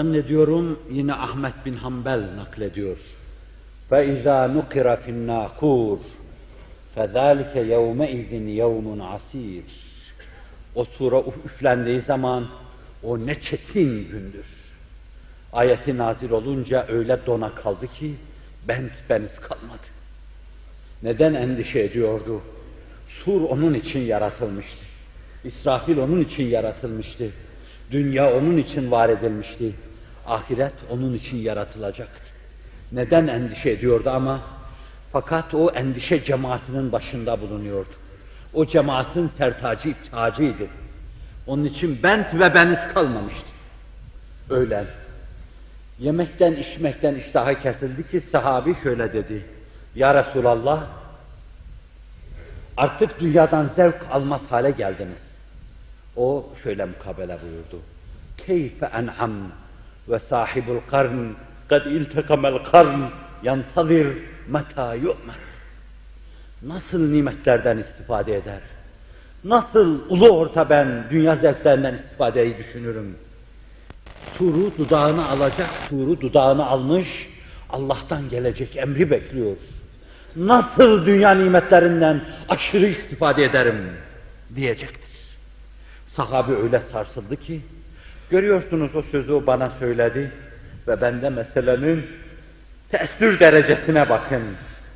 Zannediyorum 0.00 0.78
yine 0.90 1.14
Ahmet 1.14 1.54
bin 1.66 1.76
Hanbel 1.76 2.20
naklediyor. 2.36 2.98
فَاِذَا 3.90 4.38
نُقِرَ 4.56 4.96
فِي 5.02 5.10
النَّاقُورِ 5.16 5.98
فَذَٰلِكَ 6.96 7.54
يَوْمَئِذٍ 7.74 8.32
يَوْمٌ 8.62 9.00
عَسِيرٌ 9.02 9.62
O 10.74 10.84
sura 10.84 11.22
üflendiği 11.46 12.00
zaman 12.00 12.48
o 13.02 13.26
ne 13.26 13.40
çetin 13.40 14.08
gündür. 14.08 14.46
Ayeti 15.52 15.98
nazil 15.98 16.30
olunca 16.30 16.86
öyle 16.88 17.18
dona 17.26 17.54
kaldı 17.54 17.86
ki 17.86 18.14
bent 18.68 18.92
beniz 19.10 19.38
kalmadı. 19.38 19.86
Neden 21.02 21.34
endişe 21.34 21.80
ediyordu? 21.80 22.40
Sur 23.08 23.40
onun 23.40 23.74
için 23.74 24.00
yaratılmıştı. 24.00 24.84
İsrafil 25.44 25.98
onun 25.98 26.20
için 26.20 26.44
yaratılmıştı. 26.44 27.30
Dünya 27.90 28.34
onun 28.36 28.56
için 28.56 28.90
var 28.90 29.08
edilmişti. 29.08 29.72
Ahiret 30.31 30.73
onun 30.89 31.13
için 31.13 31.37
yaratılacaktı. 31.37 32.23
Neden 32.91 33.27
endişe 33.27 33.69
ediyordu 33.69 34.09
ama? 34.09 34.41
Fakat 35.11 35.53
o 35.53 35.69
endişe 35.69 36.23
cemaatinin 36.23 36.91
başında 36.91 37.41
bulunuyordu. 37.41 37.89
O 38.53 38.65
cemaatin 38.65 39.27
sertacı 39.27 39.89
iptacıydı. 39.89 40.67
Onun 41.47 41.63
için 41.63 42.03
bent 42.03 42.33
ve 42.33 42.53
beniz 42.53 42.79
kalmamıştı. 42.93 43.47
Öğlen. 44.49 44.85
Yemekten 45.99 46.53
içmekten 46.53 47.15
iştahı 47.15 47.59
kesildi 47.61 48.07
ki 48.07 48.21
sahabi 48.21 48.75
şöyle 48.83 49.13
dedi. 49.13 49.45
Ya 49.95 50.15
Resulallah 50.15 50.83
artık 52.77 53.19
dünyadan 53.19 53.67
zevk 53.67 54.05
almaz 54.11 54.41
hale 54.49 54.71
geldiniz. 54.71 55.31
O 56.15 56.49
şöyle 56.63 56.85
mukabele 56.85 57.37
buyurdu. 57.41 57.85
Keyfe 58.37 58.85
en'am 58.85 59.31
ve 60.09 60.19
sahibul 60.19 60.79
karn 60.91 61.33
kad 61.69 61.85
iltekamel 61.85 62.57
karn 62.71 63.01
yantazir 63.43 64.07
meta 64.47 64.95
yu'mer. 64.95 65.41
Nasıl 66.63 67.09
nimetlerden 67.09 67.77
istifade 67.77 68.35
eder? 68.35 68.61
Nasıl 69.43 70.09
ulu 70.09 70.29
orta 70.29 70.69
ben 70.69 71.03
dünya 71.11 71.35
zevklerinden 71.35 71.93
istifadeyi 71.93 72.57
düşünürüm? 72.57 73.15
Suru 74.37 74.71
dudağını 74.77 75.29
alacak, 75.29 75.69
suru 75.89 76.21
dudağını 76.21 76.65
almış, 76.65 77.29
Allah'tan 77.69 78.29
gelecek 78.29 78.77
emri 78.77 79.11
bekliyor. 79.11 79.55
Nasıl 80.35 81.05
dünya 81.05 81.31
nimetlerinden 81.31 82.21
aşırı 82.49 82.87
istifade 82.87 83.43
ederim 83.43 83.93
diyecektir. 84.55 85.11
Sahabi 86.07 86.53
öyle 86.55 86.81
sarsıldı 86.81 87.35
ki, 87.35 87.61
görüyorsunuz 88.30 88.94
o 88.94 89.02
sözü 89.02 89.32
o 89.32 89.46
bana 89.46 89.70
söyledi 89.70 90.32
ve 90.88 91.00
bende 91.00 91.30
meselenin 91.30 92.06
teessür 92.90 93.40
derecesine 93.40 94.08
bakın. 94.08 94.42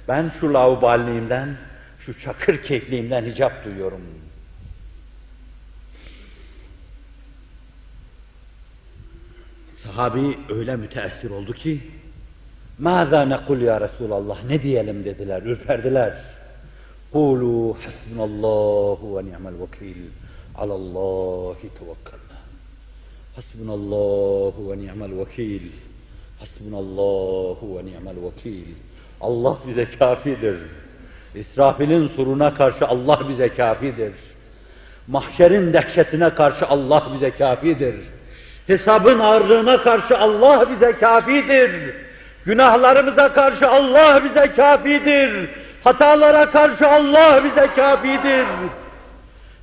Ben 0.08 0.32
şu 0.40 0.54
lauballiğimden, 0.54 1.56
şu 1.98 2.20
çakır 2.20 2.62
keyfliğimden 2.62 3.24
hicap 3.24 3.64
duyuyorum. 3.64 4.00
Sahabi 9.76 10.38
öyle 10.48 10.76
müteessir 10.76 11.30
oldu 11.30 11.52
ki, 11.52 11.80
ماذا 12.80 13.28
nekul 13.28 13.60
ya 13.60 13.80
Resulallah, 13.80 14.44
ne 14.44 14.62
diyelim 14.62 15.04
dediler, 15.04 15.42
ürperdiler. 15.42 16.14
Kulu 17.12 17.76
hasbunallahu 17.84 19.16
ve 19.16 19.24
ni'mel 19.24 19.54
vekil, 19.60 20.02
alallahi 20.54 21.68
tevekkalna. 21.78 22.23
Hasbunallahu 23.35 24.71
ve 24.71 24.77
ni'mel 24.77 25.19
vekil, 25.19 25.61
hasbunallahu 26.39 27.77
ve 27.77 27.85
ni'mel 27.85 28.15
vekil. 28.25 28.65
Allah 29.21 29.57
bize 29.67 29.87
kafidir. 29.99 30.57
İsrafil'in 31.35 32.07
suruna 32.07 32.53
karşı 32.53 32.87
Allah 32.87 33.19
bize 33.29 33.49
kafidir. 33.49 34.13
Mahşerin 35.07 35.73
dehşetine 35.73 36.29
karşı 36.29 36.67
Allah 36.67 37.03
bize 37.13 37.31
kafidir. 37.31 37.95
Hesabın 38.67 39.19
ağırlığına 39.19 39.81
karşı 39.81 40.17
Allah 40.17 40.65
bize 40.69 40.91
kafidir. 40.91 41.71
Günahlarımıza 42.45 43.33
karşı 43.33 43.69
Allah 43.69 44.21
bize 44.23 44.51
kafidir. 44.55 45.49
Hatalara 45.83 46.51
karşı 46.51 46.87
Allah 46.87 47.41
bize 47.43 47.67
kafidir. 47.75 48.45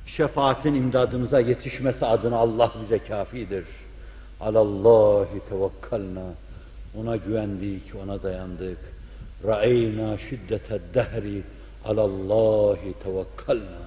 Şefaatin 0.05 0.73
imdadımıza 0.73 1.39
yetişmesi 1.39 2.05
adına 2.05 2.37
Allah 2.37 2.71
bize 2.83 2.99
kafidir. 2.99 3.65
Alallahi 4.41 5.39
tevekkalna. 5.49 6.33
Ona 6.99 7.15
güvendik, 7.15 7.83
ona 8.03 8.23
dayandık. 8.23 8.77
Ra'eyna 9.45 10.17
şiddeted 10.17 10.81
dehri 10.93 11.43
alallahi 11.85 12.93
tevekkalna. 13.03 13.83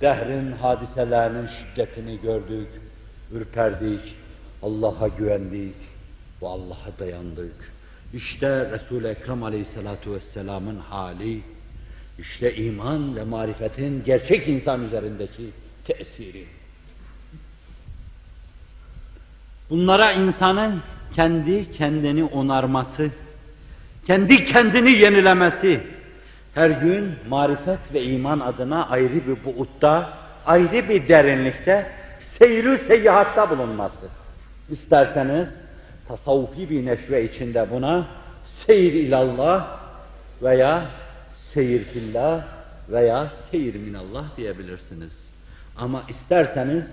Dehrin 0.00 0.52
hadiselerinin 0.52 1.46
şiddetini 1.46 2.20
gördük, 2.20 2.68
ürperdik, 3.32 4.16
Allah'a 4.62 5.08
güvendik 5.08 5.74
ve 6.42 6.46
Allah'a 6.48 6.98
dayandık. 6.98 7.72
İşte 8.14 8.70
Resul-i 8.70 9.06
Ekrem 9.06 9.42
Aleyhisselatü 9.42 10.12
Vesselam'ın 10.12 10.76
hali, 10.76 11.40
işte 12.18 12.54
iman 12.54 13.16
ve 13.16 13.24
marifetin 13.24 14.04
gerçek 14.04 14.48
insan 14.48 14.84
üzerindeki 14.86 15.50
tesiri. 15.84 16.44
Bunlara 19.70 20.12
insanın 20.12 20.82
kendi 21.14 21.72
kendini 21.72 22.24
onarması, 22.24 23.10
kendi 24.06 24.44
kendini 24.44 24.90
yenilemesi, 24.90 25.80
her 26.54 26.70
gün 26.70 27.14
marifet 27.28 27.78
ve 27.94 28.02
iman 28.02 28.40
adına 28.40 28.88
ayrı 28.88 29.14
bir 29.14 29.44
buutta, 29.44 30.18
ayrı 30.46 30.88
bir 30.88 31.08
derinlikte, 31.08 31.90
seyri 32.38 32.78
seyyahatta 32.86 33.50
bulunması. 33.50 34.06
İsterseniz 34.70 35.48
tasavvufi 36.08 36.70
bir 36.70 36.86
neşve 36.86 37.24
içinde 37.24 37.66
buna 37.70 38.06
seyir 38.44 38.92
ilallah 38.92 39.78
veya 40.42 40.86
seyir 41.54 41.84
fillah 41.84 42.44
veya 42.88 43.30
seyir 43.50 43.74
minallah 43.74 44.36
diyebilirsiniz. 44.36 45.12
Ama 45.76 46.04
isterseniz 46.08 46.84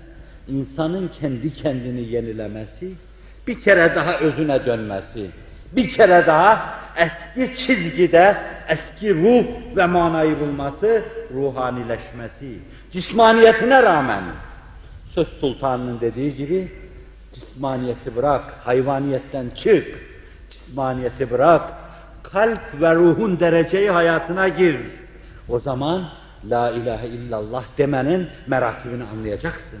insanın 0.48 1.10
kendi 1.20 1.54
kendini 1.54 2.00
yenilemesi, 2.00 2.92
bir 3.46 3.60
kere 3.60 3.94
daha 3.94 4.18
özüne 4.18 4.66
dönmesi, 4.66 5.26
bir 5.72 5.90
kere 5.90 6.26
daha 6.26 6.80
eski 6.96 7.56
çizgide 7.56 8.36
eski 8.68 9.14
ruh 9.14 9.44
ve 9.76 9.86
manayı 9.86 10.40
bulması, 10.40 11.02
ruhanileşmesi, 11.34 12.58
cismaniyetine 12.92 13.82
rağmen 13.82 14.22
söz 15.14 15.28
sultanının 15.28 16.00
dediği 16.00 16.36
gibi 16.36 16.72
cismaniyeti 17.32 18.16
bırak, 18.16 18.54
hayvaniyetten 18.64 19.50
çık, 19.56 19.86
cismaniyeti 20.50 21.30
bırak, 21.30 21.62
kalp 22.22 22.60
ve 22.80 22.94
ruhun 22.94 23.40
dereceyi 23.40 23.90
hayatına 23.90 24.48
gir. 24.48 24.76
O 25.48 25.58
zaman 25.58 26.08
La 26.50 26.70
ilahe 26.70 27.06
illallah 27.06 27.64
demenin 27.78 28.28
meratibini 28.46 29.04
anlayacaksın. 29.04 29.78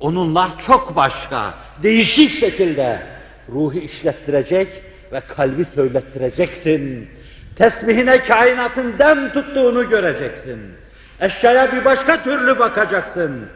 Onunla 0.00 0.50
çok 0.66 0.96
başka, 0.96 1.54
değişik 1.82 2.30
şekilde 2.30 3.02
ruhu 3.48 3.78
işlettirecek 3.78 4.68
ve 5.12 5.20
kalbi 5.20 5.64
söylettireceksin. 5.74 7.08
Tesbihine 7.56 8.24
kainatın 8.24 8.98
dem 8.98 9.32
tuttuğunu 9.32 9.88
göreceksin. 9.88 10.58
Eşyaya 11.20 11.72
bir 11.72 11.84
başka 11.84 12.22
türlü 12.22 12.58
bakacaksın. 12.58 13.46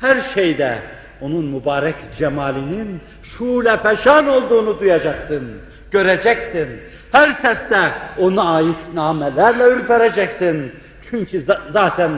Her 0.00 0.20
şeyde 0.20 0.78
onun 1.20 1.44
mübarek 1.44 1.94
cemalinin 2.18 3.00
şule 3.22 3.76
feşan 3.76 4.28
olduğunu 4.28 4.80
duyacaksın, 4.80 5.60
göreceksin. 5.90 6.68
Her 7.12 7.32
seste 7.32 7.92
ona 8.18 8.42
ait 8.42 8.94
namelerle 8.94 9.64
ürpereceksin. 9.64 10.72
Çünkü 11.10 11.44
zaten 11.70 12.10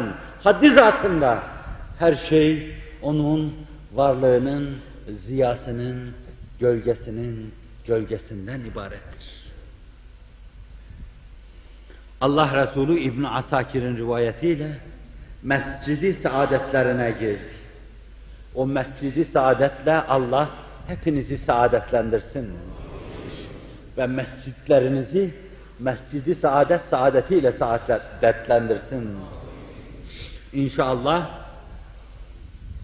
haddi 0.43 0.71
zatında 0.71 1.39
her 1.99 2.15
şey 2.15 2.77
onun 3.03 3.55
varlığının, 3.95 4.77
ziyasının, 5.27 6.11
gölgesinin 6.61 7.55
gölgesinden 7.87 8.61
ibarettir. 8.61 9.41
Allah 12.21 12.67
Resulü 12.67 12.99
İbn 13.01 13.25
Asakir'in 13.25 13.97
rivayetiyle 13.97 14.77
mescidi 15.43 16.15
saadetlerine 16.15 17.15
girdi. 17.21 17.49
O 18.55 18.67
mescidi 18.67 19.25
saadetle 19.25 19.95
Allah 19.95 20.51
hepinizi 20.87 21.39
saadetlendirsin. 21.39 22.51
Ve 23.99 24.07
mescitlerinizi 24.07 25.35
mescidi 25.79 26.35
saadet 26.35 26.81
saadetiyle 26.91 27.53
saadetlendirsin. 27.53 29.09
İnşallah 30.53 31.31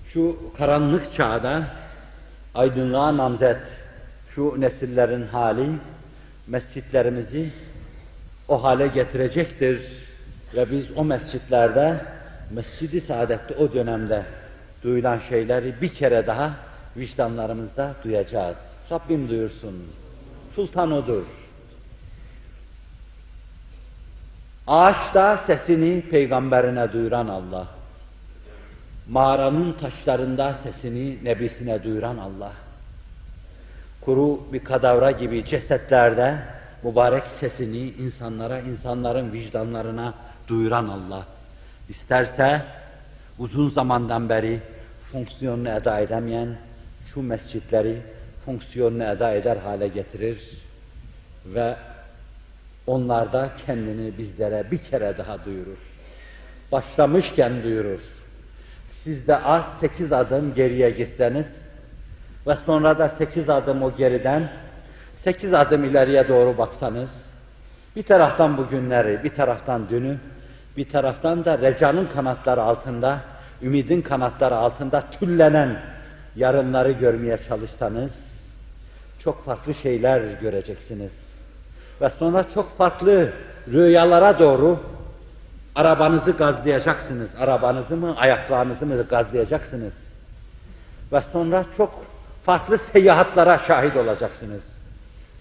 şu 0.08 0.36
karanlık 0.58 1.14
çağda 1.14 1.62
aydınlığa 2.54 3.16
namzet 3.16 3.60
şu 4.34 4.60
nesillerin 4.60 5.26
hali 5.26 5.68
mescitlerimizi 6.46 7.50
o 8.48 8.62
hale 8.62 8.86
getirecektir 8.86 9.82
ve 10.56 10.70
biz 10.70 10.86
o 10.96 11.04
mescitlerde 11.04 12.00
Mescid-i 12.50 13.00
Saadet'te 13.00 13.54
o 13.54 13.72
dönemde 13.72 14.22
duyulan 14.82 15.18
şeyleri 15.28 15.74
bir 15.82 15.88
kere 15.88 16.26
daha 16.26 16.52
vicdanlarımızda 16.96 17.94
duyacağız. 18.04 18.56
Rabbim 18.90 19.28
duyursun. 19.28 19.86
Sultan 20.56 20.92
odur. 20.92 21.22
Ağaçta 24.66 25.38
sesini 25.38 26.02
peygamberine 26.10 26.92
duyuran 26.92 27.28
Allah. 27.28 27.66
Mağaranın 29.08 29.72
taşlarında 29.72 30.54
sesini 30.54 31.24
nebisine 31.24 31.82
duyuran 31.82 32.18
Allah. 32.18 32.52
Kuru 34.00 34.40
bir 34.52 34.64
kadavra 34.64 35.10
gibi 35.10 35.44
cesetlerde 35.44 36.38
mübarek 36.82 37.24
sesini 37.24 37.88
insanlara, 37.88 38.60
insanların 38.60 39.32
vicdanlarına 39.32 40.14
duyuran 40.48 40.88
Allah. 40.88 41.26
İsterse 41.88 42.62
uzun 43.38 43.68
zamandan 43.68 44.28
beri 44.28 44.60
fonksiyonunu 45.12 45.68
eda 45.68 46.00
edemeyen 46.00 46.56
şu 47.06 47.22
mescitleri 47.22 48.15
fonksiyonunu 48.46 49.04
eda 49.04 49.32
eder 49.32 49.56
hale 49.56 49.88
getirir 49.88 50.38
ve 51.46 51.76
onlarda 52.86 53.50
kendini 53.66 54.18
bizlere 54.18 54.70
bir 54.70 54.78
kere 54.78 55.18
daha 55.18 55.44
duyurur. 55.44 55.78
Başlamışken 56.72 57.62
duyurur. 57.62 58.00
Siz 59.02 59.28
de 59.28 59.36
az 59.36 59.78
sekiz 59.78 60.12
adım 60.12 60.54
geriye 60.54 60.90
gitseniz 60.90 61.46
ve 62.46 62.56
sonra 62.56 62.98
da 62.98 63.08
sekiz 63.08 63.50
adım 63.50 63.82
o 63.82 63.96
geriden 63.96 64.48
sekiz 65.14 65.54
adım 65.54 65.84
ileriye 65.84 66.28
doğru 66.28 66.58
baksanız 66.58 67.26
bir 67.96 68.02
taraftan 68.02 68.56
bugünleri, 68.56 69.24
bir 69.24 69.34
taraftan 69.34 69.88
dünü, 69.88 70.16
bir 70.76 70.88
taraftan 70.88 71.44
da 71.44 71.58
recanın 71.58 72.06
kanatları 72.06 72.62
altında, 72.62 73.20
ümidin 73.62 74.02
kanatları 74.02 74.56
altında 74.56 75.04
tüllenen 75.10 75.80
yarınları 76.36 76.92
görmeye 76.92 77.38
çalışsanız 77.48 78.25
çok 79.18 79.44
farklı 79.44 79.74
şeyler 79.74 80.20
göreceksiniz. 80.40 81.12
Ve 82.00 82.10
sonra 82.10 82.44
çok 82.54 82.76
farklı 82.78 83.32
rüyalara 83.72 84.38
doğru 84.38 84.78
arabanızı 85.74 86.30
gazlayacaksınız. 86.30 87.30
Arabanızı 87.40 87.96
mı, 87.96 88.16
ayaklarınızı 88.16 88.86
mı 88.86 89.02
gazlayacaksınız. 89.02 89.94
Ve 91.12 91.20
sonra 91.32 91.64
çok 91.76 92.04
farklı 92.44 92.78
seyahatlara 92.78 93.58
şahit 93.58 93.96
olacaksınız. 93.96 94.62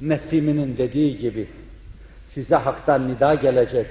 Nesimi'nin 0.01 0.77
dediği 0.77 1.17
gibi 1.17 1.49
size 2.27 2.55
haktan 2.55 3.07
nida 3.07 3.35
gelecek. 3.35 3.87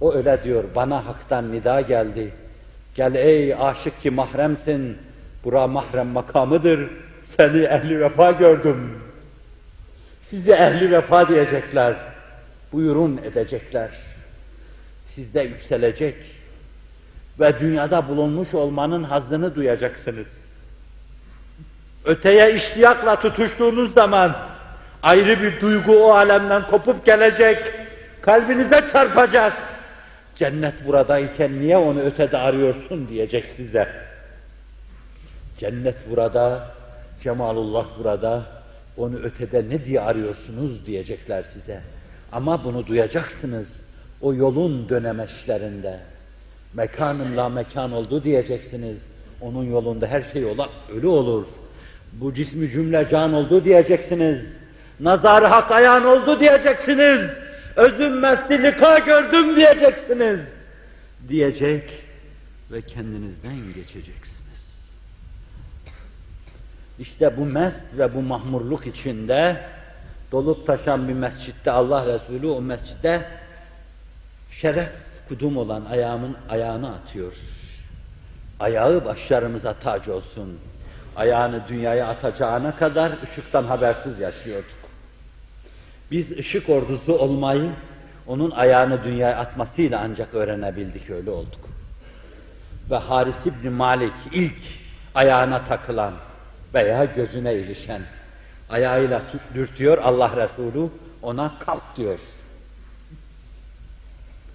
O 0.00 0.14
öyle 0.14 0.42
diyor, 0.42 0.64
bana 0.74 1.06
haktan 1.06 1.52
nida 1.52 1.80
geldi. 1.80 2.32
Gel 2.94 3.14
ey 3.14 3.54
aşık 3.54 4.00
ki 4.00 4.10
mahremsin, 4.10 4.98
bura 5.44 5.66
mahrem 5.66 6.06
makamıdır, 6.06 6.90
seni 7.36 7.64
ehli 7.64 8.00
vefa 8.00 8.30
gördüm. 8.30 8.98
Sizi 10.22 10.52
ehli 10.52 10.90
vefa 10.90 11.28
diyecekler, 11.28 11.94
buyurun 12.72 13.20
edecekler. 13.24 13.90
Sizde 15.14 15.40
yükselecek 15.40 16.14
ve 17.40 17.60
dünyada 17.60 18.08
bulunmuş 18.08 18.54
olmanın 18.54 19.04
hazzını 19.04 19.54
duyacaksınız. 19.54 20.26
Öteye 22.04 22.54
iştiyakla 22.54 23.20
tutuştuğunuz 23.20 23.94
zaman 23.94 24.36
ayrı 25.02 25.42
bir 25.42 25.60
duygu 25.60 26.04
o 26.04 26.12
alemden 26.12 26.62
kopup 26.70 27.06
gelecek, 27.06 27.58
kalbinize 28.22 28.84
çarpacak. 28.92 29.52
Cennet 30.36 30.86
buradayken 30.86 31.60
niye 31.60 31.76
onu 31.76 32.00
ötede 32.00 32.38
arıyorsun 32.38 33.08
diyecek 33.08 33.48
size. 33.48 33.88
Cennet 35.58 36.10
burada, 36.10 36.79
cemalullah 37.22 37.86
burada, 37.98 38.42
onu 38.96 39.16
ötede 39.16 39.64
ne 39.68 39.84
diye 39.84 40.00
arıyorsunuz 40.00 40.86
diyecekler 40.86 41.44
size. 41.52 41.80
Ama 42.32 42.64
bunu 42.64 42.86
duyacaksınız 42.86 43.68
o 44.20 44.34
yolun 44.34 44.88
dönemeçlerinde. 44.88 46.00
Mekanım 46.74 47.36
la 47.36 47.48
mekan 47.48 47.92
oldu 47.92 48.24
diyeceksiniz. 48.24 48.98
Onun 49.40 49.64
yolunda 49.64 50.06
her 50.06 50.22
şey 50.22 50.44
ola, 50.44 50.68
ölü 50.92 51.06
olur. 51.06 51.46
Bu 52.12 52.34
cismi 52.34 52.70
cümle 52.70 53.06
can 53.10 53.32
oldu 53.32 53.64
diyeceksiniz. 53.64 54.46
Nazar 55.00 55.44
hak 55.44 55.70
ayağın 55.70 56.04
oldu 56.04 56.40
diyeceksiniz. 56.40 57.20
Özüm 57.76 58.20
mesli 58.20 58.62
lika 58.62 58.98
gördüm 58.98 59.56
diyeceksiniz. 59.56 60.40
Diyecek 61.28 62.02
ve 62.72 62.82
kendinizden 62.82 63.56
geçeceksiniz. 63.74 64.39
İşte 67.00 67.36
bu 67.36 67.44
mest 67.44 67.84
ve 67.98 68.14
bu 68.14 68.22
mahmurluk 68.22 68.86
içinde 68.86 69.60
dolup 70.32 70.66
taşan 70.66 71.08
bir 71.08 71.12
mescitte 71.12 71.70
Allah 71.70 72.06
Resulü 72.06 72.46
o 72.46 72.60
mescitte 72.60 73.28
şeref 74.50 74.90
kudum 75.28 75.56
olan 75.56 75.84
ayağımın 75.84 76.36
ayağını 76.48 76.94
atıyor. 76.94 77.32
Ayağı 78.60 79.04
başlarımıza 79.04 79.72
tac 79.72 80.12
olsun. 80.12 80.58
Ayağını 81.16 81.62
dünyaya 81.68 82.06
atacağına 82.06 82.76
kadar 82.76 83.12
ışıktan 83.22 83.64
habersiz 83.64 84.18
yaşıyorduk. 84.18 84.80
Biz 86.10 86.38
ışık 86.38 86.68
ordusu 86.68 87.18
olmayı 87.18 87.70
onun 88.26 88.50
ayağını 88.50 89.04
dünyaya 89.04 89.36
atmasıyla 89.38 90.00
ancak 90.04 90.34
öğrenebildik, 90.34 91.10
öyle 91.10 91.30
olduk. 91.30 91.68
Ve 92.90 92.96
Haris 92.96 93.46
İbni 93.46 93.70
Malik 93.70 94.12
ilk 94.32 94.60
ayağına 95.14 95.64
takılan 95.64 96.14
veya 96.74 97.04
gözüne 97.04 97.54
ilişen 97.54 98.02
ayağıyla 98.70 99.22
dürtüyor 99.54 99.98
Allah 99.98 100.36
Resulü 100.36 100.88
ona 101.22 101.52
kalk 101.58 101.96
diyor. 101.96 102.18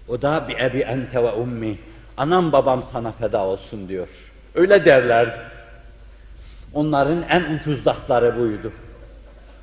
O 0.07 0.22
da 0.22 0.48
bir 0.48 0.60
ebi 0.60 0.79
ente 0.79 1.24
ve 1.24 1.31
ummi. 1.31 1.77
Anam 2.17 2.51
babam 2.51 2.84
sana 2.91 3.12
feda 3.12 3.45
olsun 3.45 3.88
diyor. 3.88 4.07
Öyle 4.55 4.86
derlerdi. 4.86 5.39
Onların 6.74 7.24
en 7.29 7.55
ucuz 7.55 7.88
lafları 7.88 8.39
buydu. 8.39 8.72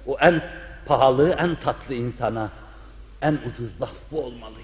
O 0.06 0.16
en 0.20 0.42
pahalı, 0.86 1.36
en 1.38 1.54
tatlı 1.54 1.94
insana 1.94 2.50
en 3.22 3.38
ucuz 3.50 3.80
laf 3.80 3.92
bu 4.10 4.24
olmalıydı. 4.24 4.62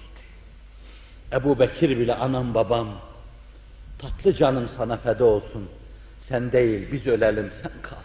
Ebu 1.33 1.59
Bekir 1.59 1.99
bile 1.99 2.15
anam 2.15 2.53
babam, 2.53 2.87
tatlı 3.99 4.33
canım 4.33 4.69
sana 4.77 4.97
feda 4.97 5.25
olsun. 5.25 5.69
Sen 6.29 6.51
değil, 6.51 6.87
biz 6.91 7.07
ölelim, 7.07 7.51
sen 7.61 7.71
kal. 7.81 7.95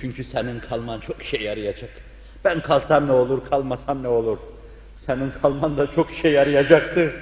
Çünkü 0.00 0.24
senin 0.24 0.60
kalman 0.60 1.00
çok 1.00 1.22
işe 1.22 1.36
yarayacak. 1.36 1.90
Ben 2.44 2.60
kalsam 2.60 3.06
ne 3.06 3.12
olur, 3.12 3.48
kalmasam 3.50 4.02
ne 4.02 4.08
olur? 4.08 4.38
Senin 4.96 5.30
kalman 5.42 5.78
da 5.78 5.86
çok 5.94 6.10
işe 6.10 6.28
yarayacaktı. 6.28 7.12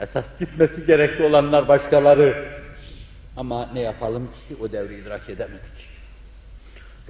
Esas 0.00 0.38
gitmesi 0.40 0.86
gerekli 0.86 1.24
olanlar 1.24 1.68
başkaları. 1.68 2.48
Ama 3.36 3.70
ne 3.74 3.80
yapalım 3.80 4.26
ki 4.26 4.56
o 4.62 4.72
devri 4.72 5.00
idrak 5.00 5.30
edemedik. 5.30 5.88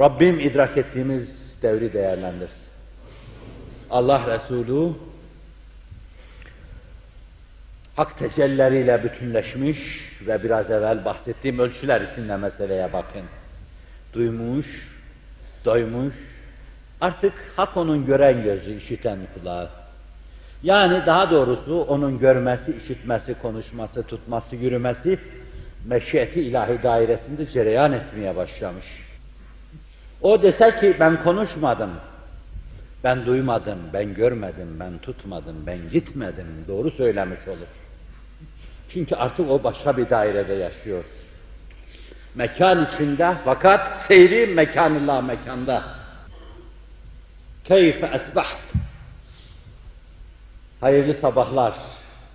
Rabbim 0.00 0.40
idrak 0.40 0.76
ettiğimiz 0.76 1.56
devri 1.62 1.92
değerlendirsin. 1.92 2.66
Allah 3.90 4.22
Resulü 4.34 4.92
hak 7.96 8.18
tecellileriyle 8.18 9.04
bütünleşmiş 9.04 9.78
ve 10.26 10.42
biraz 10.42 10.70
evvel 10.70 11.04
bahsettiğim 11.04 11.58
ölçüler 11.58 12.00
içinde 12.00 12.36
meseleye 12.36 12.92
bakın. 12.92 13.22
Duymuş, 14.12 14.66
doymuş, 15.64 16.14
artık 17.00 17.32
hak 17.56 17.76
onun 17.76 18.06
gören 18.06 18.42
gözü, 18.42 18.76
işiten 18.76 19.18
kulağı. 19.34 19.68
Yani 20.62 21.06
daha 21.06 21.30
doğrusu 21.30 21.80
onun 21.80 22.18
görmesi, 22.18 22.76
işitmesi, 22.76 23.34
konuşması, 23.42 24.02
tutması, 24.02 24.56
yürümesi 24.56 25.18
meşiyeti 25.84 26.40
ilahi 26.40 26.82
dairesinde 26.82 27.50
cereyan 27.50 27.92
etmeye 27.92 28.36
başlamış. 28.36 28.86
O 30.22 30.42
dese 30.42 30.76
ki 30.80 30.96
ben 31.00 31.22
konuşmadım, 31.22 31.90
ben 33.04 33.26
duymadım, 33.26 33.78
ben 33.92 34.14
görmedim, 34.14 34.76
ben 34.80 34.98
tutmadım, 34.98 35.56
ben 35.66 35.78
gitmedim, 35.92 36.46
doğru 36.68 36.90
söylemiş 36.90 37.48
olur. 37.48 37.85
Çünkü 38.88 39.14
artık 39.14 39.50
o 39.50 39.64
başka 39.64 39.96
bir 39.96 40.10
dairede 40.10 40.54
yaşıyor. 40.54 41.04
Mekan 42.34 42.86
içinde 42.86 43.34
fakat 43.44 44.02
seyri 44.02 44.46
mekanillah 44.46 45.22
mekanda. 45.22 45.84
Keyfe 47.64 48.06
esbaht. 48.06 48.58
Hayırlı 50.80 51.14
sabahlar. 51.14 51.74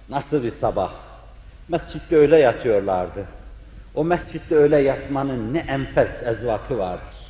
Nasıl 0.10 0.43
bir 0.43 0.51
sabah? 0.51 0.91
Mescitte 1.70 2.15
öyle 2.15 2.38
yatıyorlardı. 2.38 3.25
O 3.96 4.03
mescitte 4.03 4.55
öyle 4.55 4.77
yatmanın 4.77 5.53
ne 5.53 5.60
enfes 5.60 6.24
ezvakı 6.24 6.77
vardır. 6.77 7.22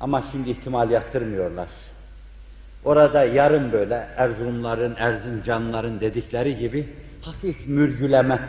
Ama 0.00 0.22
şimdi 0.32 0.50
ihtimal 0.50 0.90
yatırmıyorlar. 0.90 1.68
Orada 2.84 3.24
yarım 3.24 3.72
böyle 3.72 4.08
Erzurumların, 4.16 4.96
Erzincanların 4.98 6.00
dedikleri 6.00 6.56
gibi 6.56 6.88
hafif 7.22 7.66
mürgüleme. 7.66 8.40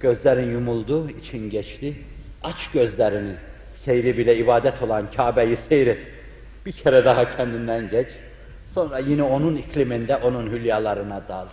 Gözlerin 0.00 0.52
yumuldu, 0.52 1.10
için 1.10 1.50
geçti. 1.50 1.96
Aç 2.42 2.70
gözlerini, 2.70 3.34
seyri 3.76 4.18
bile 4.18 4.36
ibadet 4.36 4.82
olan 4.82 5.10
Kabe'yi 5.16 5.56
seyret. 5.56 5.98
Bir 6.66 6.72
kere 6.72 7.04
daha 7.04 7.36
kendinden 7.36 7.90
geç. 7.90 8.08
Sonra 8.74 8.98
yine 8.98 9.22
onun 9.22 9.56
ikliminde, 9.56 10.16
onun 10.16 10.50
hülyalarına 10.50 11.22
dal. 11.28 11.46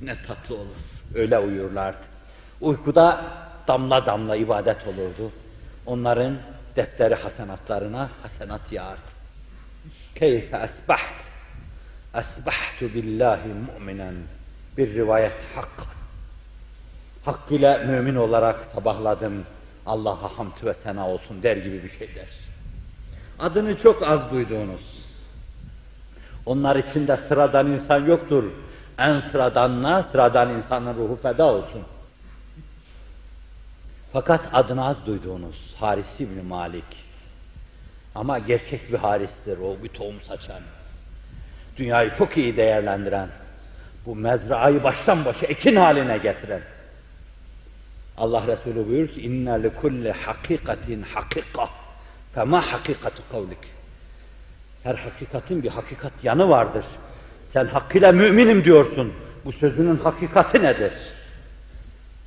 Ne 0.00 0.16
tatlı 0.26 0.54
olur. 0.54 0.76
Öyle 1.14 1.38
uyurlardı. 1.38 1.98
Uykuda 2.60 3.24
damla 3.68 4.06
damla 4.06 4.36
ibadet 4.36 4.86
olurdu. 4.86 5.32
Onların 5.86 6.36
defteri 6.76 7.14
hasenatlarına 7.14 8.10
hasenat 8.22 8.72
yağardı. 8.72 9.00
Keyfe 10.14 10.56
esbaht. 10.56 11.24
Esbahtu 12.14 12.94
billahi 12.94 13.48
mu'minen. 13.48 14.14
Bir 14.78 14.94
rivayet 14.94 15.32
hak. 15.54 15.86
Hakkıyla 17.24 17.78
mümin 17.78 18.14
olarak 18.14 18.64
sabahladım. 18.74 19.44
Allah'a 19.86 20.38
hamd 20.38 20.64
ve 20.64 20.74
sena 20.74 21.08
olsun 21.08 21.42
der 21.42 21.56
gibi 21.56 21.82
bir 21.82 21.88
şey 21.88 22.14
der. 22.14 22.28
Adını 23.38 23.78
çok 23.78 24.02
az 24.02 24.30
duyduğunuz. 24.30 25.04
Onlar 26.46 26.76
içinde 26.76 27.16
sıradan 27.16 27.66
insan 27.66 28.06
yoktur. 28.06 28.44
En 28.98 29.20
sıradanına 29.20 30.02
sıradan 30.02 30.50
insanın 30.50 30.94
ruhu 30.94 31.18
feda 31.22 31.44
olsun. 31.44 31.82
Fakat 34.12 34.40
adını 34.52 34.86
az 34.86 34.96
duyduğunuz 35.06 35.74
Haris 35.80 36.20
İbni 36.20 36.42
Malik. 36.42 37.04
Ama 38.14 38.38
gerçek 38.38 38.92
bir 38.92 38.98
haristir, 38.98 39.58
o 39.58 39.82
bir 39.82 39.88
tohum 39.88 40.20
saçan. 40.20 40.60
Dünyayı 41.76 42.14
çok 42.18 42.36
iyi 42.36 42.56
değerlendiren, 42.56 43.28
bu 44.06 44.16
mezrayı 44.16 44.84
baştan 44.84 45.24
başa 45.24 45.46
ekin 45.46 45.76
haline 45.76 46.18
getiren. 46.18 46.60
Allah 48.16 48.46
Resulü 48.46 48.74
buyuruyor 48.88 49.08
ki 49.08 49.22
inne 49.22 49.62
li 49.62 49.70
kulli 49.70 50.12
hakikatin 50.12 51.02
hakika 51.02 51.68
fema 52.34 52.72
hakikatu 52.72 53.22
kavlik. 53.32 53.58
Her 54.82 54.94
hakikatin 54.94 55.62
bir 55.62 55.68
hakikat 55.68 56.12
yanı 56.22 56.48
vardır. 56.48 56.84
Sen 57.52 57.66
hakkıyla 57.66 58.12
müminim 58.12 58.64
diyorsun. 58.64 59.12
Bu 59.44 59.52
sözünün 59.52 59.96
hakikati 59.96 60.62
nedir? 60.62 60.92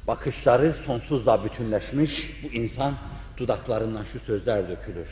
Bakışları 0.07 0.75
sonsuzla 0.85 1.43
bütünleşmiş 1.43 2.43
bu 2.43 2.47
insan 2.47 2.93
dudaklarından 3.37 4.05
şu 4.13 4.19
sözler 4.19 4.69
dökülür. 4.69 5.07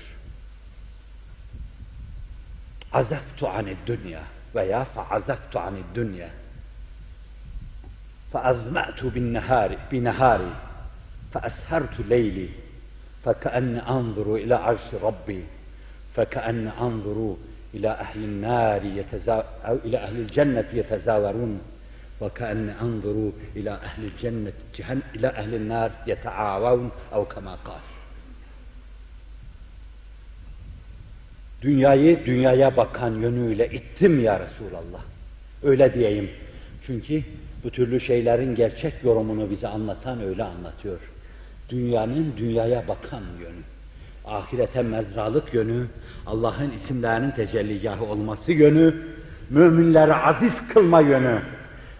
Azaftu 2.93 3.47
anid 3.47 3.77
dünya 3.87 4.21
veya 4.55 4.85
feazaftu 4.85 5.59
anid 5.59 5.85
dünya. 5.95 6.29
فأظمأت 8.32 9.04
بالنهار 9.04 9.78
بنهاري 9.92 10.52
فأسهرت 11.32 12.00
ليلي 12.08 12.48
فكأني 13.24 13.88
أنظر 13.88 14.34
إلى 14.34 14.54
عرش 14.54 14.94
ربي 15.02 15.44
فكأني 16.16 16.70
أنظر 16.80 17.36
إلى 17.74 17.88
أهل 17.88 18.24
النار 18.24 18.84
يتزا... 18.84 19.44
أو 19.64 19.78
إلى 19.84 19.98
أهل 19.98 20.16
الجنة 20.16 20.64
يتزاورون 20.72 21.60
وكأني 22.20 22.72
أنظر 22.80 23.30
إلى 23.56 23.70
أهل 23.70 24.04
الجنة 24.04 24.52
جهن... 24.76 25.00
إلى 25.14 25.28
أهل 25.28 25.54
النار 25.54 25.90
يتعاون 26.06 26.90
أو 27.12 27.24
كما 27.24 27.54
قال 27.64 27.80
Dünyayı 31.62 32.26
dünyaya 32.26 32.76
bakan 32.76 33.10
yönüyle 33.10 33.70
ittim 33.70 34.24
ya 34.24 34.40
Resulallah. 34.40 35.02
Öyle 35.62 35.94
diyeyim. 35.94 36.30
Çünkü 36.86 37.22
bu 37.65 37.71
türlü 37.71 38.01
şeylerin 38.01 38.55
gerçek 38.55 38.93
yorumunu 39.03 39.49
bize 39.49 39.67
anlatan 39.67 40.21
öyle 40.21 40.43
anlatıyor. 40.43 40.99
Dünyanın 41.69 42.33
dünyaya 42.37 42.87
bakan 42.87 43.23
yönü, 43.41 43.61
ahirete 44.25 44.81
mezralık 44.81 45.53
yönü, 45.53 45.87
Allah'ın 46.27 46.71
isimlerinin 46.71 47.31
tecelligahı 47.31 48.05
olması 48.05 48.51
yönü, 48.51 48.95
müminleri 49.49 50.13
aziz 50.13 50.53
kılma 50.73 51.01
yönü, 51.01 51.39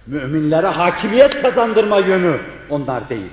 müminlere 0.08 0.68
hakimiyet 0.68 1.42
kazandırma 1.42 2.00
yönü 2.00 2.38
onlar 2.70 3.10
değil. 3.10 3.32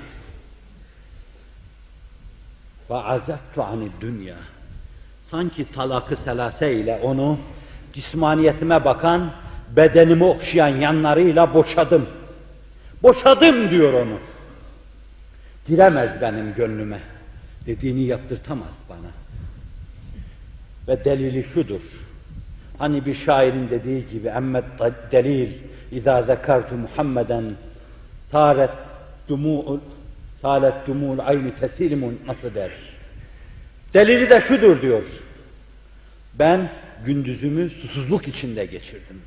Ve 2.89 2.95
azeftu 2.95 3.63
anid 3.63 3.91
dünya. 4.01 4.35
Sanki 5.31 5.71
talakı 5.71 6.15
selase 6.15 6.73
ile 6.73 6.99
onu 7.03 7.37
cismaniyetime 7.93 8.85
bakan, 8.85 9.31
bedenimi 9.75 10.23
okşayan 10.23 10.67
yanlarıyla 10.67 11.53
boşadım. 11.53 12.07
Boşadım 13.03 13.69
diyor 13.69 13.93
onu. 13.93 14.19
Giremez 15.67 16.21
benim 16.21 16.53
gönlüme. 16.53 16.99
Dediğini 17.65 18.01
yaptırtamaz 18.01 18.73
bana. 18.89 19.11
Ve 20.87 21.05
delili 21.05 21.43
şudur. 21.43 21.81
Hani 22.77 23.05
bir 23.05 23.15
şairin 23.15 23.69
dediği 23.69 24.09
gibi 24.09 24.27
emmet 24.27 24.63
delil 25.11 25.51
İzâ 25.91 26.21
zekartu 26.21 26.75
Muhammeden 26.75 27.43
sâret 28.31 28.69
dumû'ul 29.29 29.79
sâlet 30.41 30.87
dumû'ul 30.87 31.19
ayni 31.19 31.55
tesilimun 31.55 32.19
nasıl 32.27 32.55
der? 32.55 32.71
Delili 33.93 34.29
de 34.29 34.41
şudur 34.41 34.81
diyor. 34.81 35.03
Ben 36.39 36.69
gündüzümü 37.05 37.69
susuzluk 37.69 38.27
içinde 38.27 38.65
geçirdim. 38.65 39.21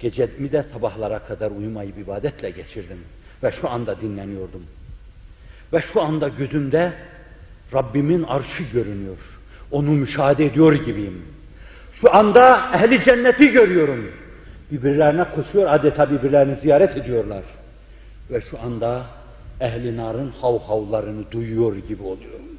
Gecemi 0.00 0.52
de 0.52 0.62
sabahlara 0.62 1.18
kadar 1.18 1.50
uyumayıp 1.50 1.98
ibadetle 1.98 2.50
geçirdim. 2.50 2.98
Ve 3.42 3.52
şu 3.52 3.70
anda 3.70 4.00
dinleniyordum. 4.00 4.62
Ve 5.72 5.82
şu 5.82 6.00
anda 6.00 6.28
gözümde 6.28 6.92
Rabbimin 7.74 8.22
arşı 8.22 8.62
görünüyor. 8.62 9.16
Onu 9.70 9.90
müşahede 9.90 10.46
ediyor 10.46 10.72
gibiyim. 10.72 11.22
Şu 12.00 12.14
anda 12.14 12.70
ehli 12.74 13.04
cenneti 13.04 13.50
görüyorum. 13.50 14.10
Birbirlerine 14.72 15.24
koşuyor, 15.24 15.66
adeta 15.68 16.10
birbirlerini 16.10 16.56
ziyaret 16.56 16.96
ediyorlar. 16.96 17.42
Ve 18.30 18.40
şu 18.40 18.58
anda 18.60 19.06
ehli 19.60 19.96
narın 19.96 20.32
hav 20.40 20.58
havlarını 20.58 21.30
duyuyor 21.30 21.76
gibi 21.76 22.02
oluyorum. 22.02 22.49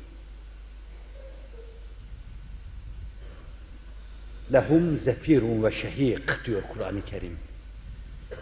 Lehum 4.53 4.97
zefirun 4.97 5.63
ve 5.63 5.71
şehik 5.71 6.45
diyor 6.45 6.63
Kur'an-ı 6.73 7.05
Kerim. 7.05 7.37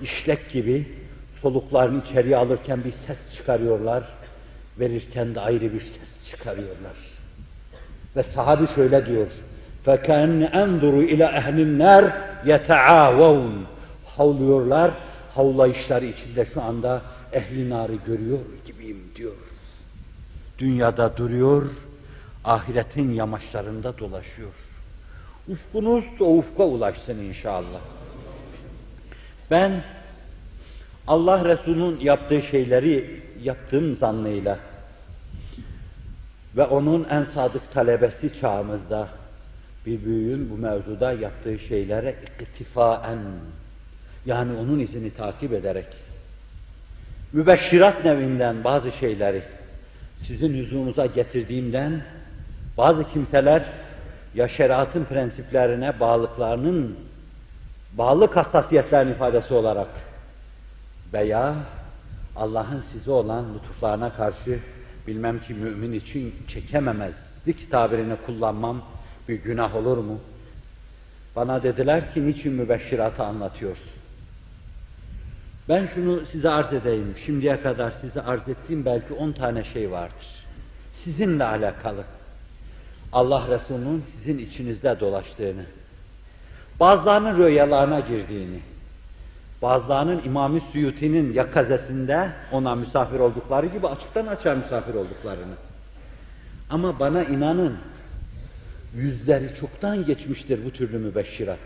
İşlek 0.01 0.51
gibi 0.51 0.89
soluklarını 1.43 2.03
içeriye 2.03 2.37
alırken 2.37 2.85
bir 2.85 2.93
ses 2.93 3.35
çıkarıyorlar, 3.35 4.05
verirken 4.81 5.35
de 5.35 5.41
ayrı 5.41 5.75
bir 5.75 5.81
ses 5.81 6.31
çıkarıyorlar. 6.31 6.97
Ve 8.17 8.23
sahabi 8.23 8.67
şöyle 8.75 9.07
diyor, 9.07 9.27
فَكَانَ 9.87 10.51
اَنْظُرُ 10.51 10.95
اِلَى 11.13 11.27
اَهْلِ 11.41 11.57
النَّارِ 11.67 12.13
يَتَعَاوَوْنَ 12.47 13.63
Havlıyorlar, 14.17 14.91
havlayışları 15.35 16.05
içinde 16.05 16.47
şu 16.47 16.63
anda 16.63 17.03
ehli 17.33 17.71
narı 17.71 17.95
görüyor 18.07 18.39
gibiyim 18.67 19.03
diyor. 19.17 19.33
Dünyada 20.59 21.17
duruyor, 21.17 21.71
ahiretin 22.45 23.13
yamaçlarında 23.13 23.99
dolaşıyor. 23.99 24.53
Ufkunuz 25.50 26.06
o 26.20 26.38
ufka 26.38 26.64
ulaşsın 26.64 27.18
inşallah. 27.18 27.80
Ben 29.52 29.84
Allah 31.08 31.46
Resulü'nün 31.46 32.00
yaptığı 32.00 32.42
şeyleri 32.42 33.22
yaptığım 33.44 33.96
zannıyla 33.96 34.60
ve 36.58 36.64
onun 36.64 37.08
en 37.10 37.24
sadık 37.24 37.72
talebesi 37.72 38.40
çağımızda 38.40 39.08
bir 39.86 40.06
büyüğün 40.06 40.50
bu 40.50 40.58
mevzuda 40.58 41.12
yaptığı 41.12 41.60
şeylere 41.60 42.16
iktifaen 42.42 43.20
yani 44.26 44.58
onun 44.58 44.80
izini 44.80 45.14
takip 45.14 45.54
ederek 45.54 45.88
mübeşşirat 47.34 48.06
nevinden 48.06 48.64
bazı 48.64 48.92
şeyleri 48.92 49.42
sizin 50.24 50.62
huzurunuza 50.62 51.06
getirdiğimden 51.06 52.02
bazı 52.78 53.10
kimseler 53.10 53.64
ya 54.40 54.48
şeriatın 54.48 55.06
prensiplerine 55.06 56.00
bağlılıklarının 56.00 56.96
bağlılık 57.94 58.36
hassasiyetlerinin 58.36 59.12
ifadesi 59.12 59.54
olarak 59.54 59.88
veya 61.14 61.56
Allah'ın 62.36 62.82
size 62.82 63.12
olan 63.12 63.46
lütuflarına 63.56 64.14
karşı 64.14 64.60
bilmem 65.08 65.42
ki 65.42 65.54
mümin 65.54 65.94
için 65.94 66.36
çekememezlik 66.48 67.72
tabirini 67.72 68.16
kullanmam 68.26 68.82
bir 69.30 69.36
günah 69.36 69.76
olur 69.76 69.98
mu? 69.98 70.20
Bana 71.36 71.64
dediler 71.64 72.14
ki 72.14 72.28
niçin 72.28 72.54
mübeşşiratı 72.54 73.24
anlatıyorsun? 73.24 73.92
Ben 75.70 75.88
şunu 75.96 76.26
size 76.26 76.50
arz 76.50 76.74
edeyim. 76.74 77.14
Şimdiye 77.26 77.62
kadar 77.62 77.92
size 77.92 78.22
arz 78.22 78.48
ettiğim 78.50 78.86
belki 78.86 79.14
on 79.14 79.32
tane 79.32 79.64
şey 79.64 79.92
vardır. 79.92 80.46
Sizinle 80.94 81.44
alakalı. 81.44 82.04
Allah 83.14 83.48
Resulü'nün 83.50 84.04
sizin 84.14 84.38
içinizde 84.38 85.00
dolaştığını, 85.00 85.64
bazılarının 86.80 87.38
rüyalarına 87.38 88.00
girdiğini, 88.00 88.60
bazılarının 89.62 90.22
İmam-ı 90.26 90.62
Suyuti'nin 90.62 91.34
yakazesinde 91.34 92.30
ona 92.52 92.76
misafir 92.76 93.20
oldukları 93.20 93.66
gibi 93.66 93.88
açıktan 93.88 94.28
açığa 94.28 94.56
misafir 94.56 94.94
olduklarını. 94.94 95.56
Ama 96.70 97.00
bana 97.00 97.24
inanın, 97.24 97.78
yüzleri 98.96 99.56
çoktan 99.60 100.06
geçmiştir 100.06 100.66
bu 100.66 100.72
türlü 100.72 100.98
mübeşşirat. 100.98 101.60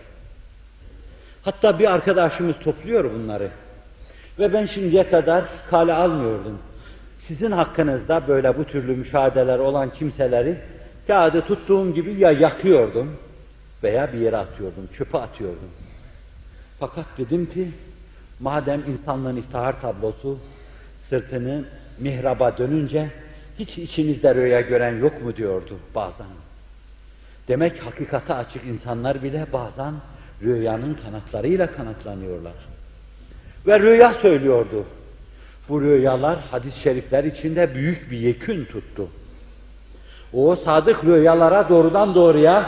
Hatta 1.43 1.79
bir 1.79 1.93
arkadaşımız 1.93 2.55
topluyor 2.59 3.13
bunları. 3.13 3.49
Ve 4.39 4.53
ben 4.53 4.65
şimdiye 4.65 5.09
kadar 5.09 5.43
kale 5.69 5.93
almıyordum. 5.93 6.57
Sizin 7.17 7.51
hakkınızda 7.51 8.27
böyle 8.27 8.57
bu 8.57 8.63
türlü 8.63 8.95
müşahedeler 8.95 9.59
olan 9.59 9.89
kimseleri 9.89 10.57
kağıdı 11.07 11.41
tuttuğum 11.41 11.93
gibi 11.93 12.13
ya 12.13 12.31
yakıyordum 12.31 13.15
veya 13.83 14.13
bir 14.13 14.17
yere 14.17 14.37
atıyordum, 14.37 14.87
çöpe 14.97 15.17
atıyordum. 15.17 15.69
Fakat 16.79 17.05
dedim 17.17 17.45
ki, 17.45 17.71
madem 18.39 18.81
insanlığın 18.87 19.35
iftihar 19.35 19.81
tablosu 19.81 20.39
sırtını 21.09 21.63
mihraba 21.99 22.57
dönünce 22.57 23.09
hiç 23.59 23.77
içinizde 23.77 24.35
rüya 24.35 24.61
gören 24.61 24.99
yok 24.99 25.21
mu 25.21 25.35
diyordu 25.35 25.79
bazen. 25.95 26.27
Demek 27.47 27.85
hakikate 27.85 28.33
açık 28.33 28.65
insanlar 28.65 29.23
bile 29.23 29.45
bazen 29.53 29.93
rüyanın 30.41 30.93
kanatlarıyla 30.93 31.71
kanatlanıyorlar. 31.71 32.53
Ve 33.67 33.79
rüya 33.79 34.13
söylüyordu. 34.13 34.85
Bu 35.69 35.81
rüyalar 35.81 36.39
hadis-i 36.51 36.79
şerifler 36.79 37.23
içinde 37.23 37.75
büyük 37.75 38.11
bir 38.11 38.17
yekün 38.17 38.65
tuttu. 38.65 39.07
O 40.33 40.55
sadık 40.55 41.03
rüyalara 41.03 41.69
doğrudan 41.69 42.15
doğruya 42.15 42.65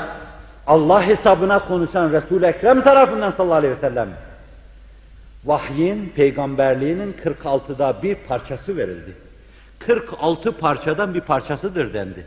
Allah 0.68 1.08
hesabına 1.08 1.60
konuşan 1.60 2.12
Resul-i 2.12 2.46
Ekrem 2.46 2.82
tarafından 2.82 3.32
sallallahu 3.32 3.58
aleyhi 3.58 3.76
ve 3.76 3.80
sellem 3.80 4.10
vahyin, 5.46 6.14
peygamberliğinin 6.16 7.16
46'da 7.24 8.04
bir 8.04 8.16
parçası 8.16 8.78
verildi. 8.78 9.14
46 9.80 10.52
parçadan 10.52 11.14
bir 11.14 11.22
parçasıdır 11.22 11.94
dendi. 11.94 12.26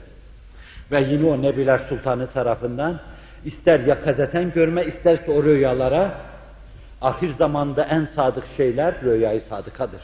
Ve 0.91 1.01
yine 1.01 1.31
o 1.31 1.43
Nebiler 1.43 1.81
Sultanı 1.89 2.27
tarafından 2.27 3.01
ister 3.45 3.81
yakazeten 3.81 4.53
görme, 4.53 4.85
isterse 4.85 5.31
o 5.31 5.43
rüyalara 5.43 6.11
ahir 7.03 7.31
zamanda 7.31 7.85
en 7.85 8.05
sadık 8.05 8.45
şeyler 8.57 8.95
rüyayı 9.03 9.41
sadıkadır. 9.49 10.01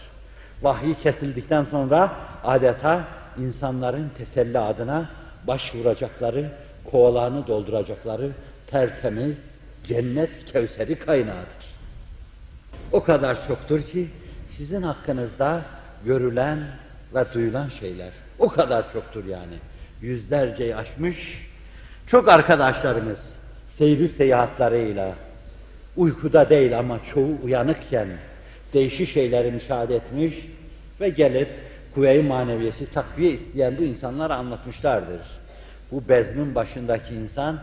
Vahiy 0.62 0.94
kesildikten 0.94 1.64
sonra 1.64 2.12
adeta 2.44 3.00
insanların 3.38 4.10
teselli 4.18 4.58
adına 4.58 5.04
başvuracakları, 5.46 6.50
kovalarını 6.90 7.46
dolduracakları 7.46 8.30
tertemiz 8.66 9.36
cennet 9.84 10.44
kevseri 10.44 10.98
kaynağıdır. 10.98 11.74
O 12.92 13.02
kadar 13.02 13.46
çoktur 13.46 13.82
ki 13.82 14.08
sizin 14.56 14.82
hakkınızda 14.82 15.62
görülen 16.04 16.58
ve 17.14 17.24
duyulan 17.34 17.68
şeyler 17.68 18.10
o 18.38 18.48
kadar 18.48 18.92
çoktur 18.92 19.24
yani. 19.24 19.54
Yüzlerceyi 20.00 20.76
aşmış 20.76 21.46
çok 22.06 22.28
arkadaşlarımız 22.28 23.18
seyri 23.78 24.08
seyahatlarıyla 24.08 25.14
uykuda 25.96 26.50
değil 26.50 26.78
ama 26.78 27.00
çoğu 27.14 27.38
uyanıkken 27.44 28.08
değişik 28.74 29.08
şeyleri 29.08 29.50
müşahede 29.50 29.96
etmiş 29.96 30.34
ve 31.00 31.08
gelip 31.08 31.48
kuvve-i 31.94 32.22
maneviyesi 32.22 32.92
takviye 32.92 33.30
isteyen 33.30 33.78
bu 33.78 33.82
insanlara 33.82 34.34
anlatmışlardır. 34.34 35.20
Bu 35.92 36.08
bezmin 36.08 36.54
başındaki 36.54 37.14
insan 37.14 37.58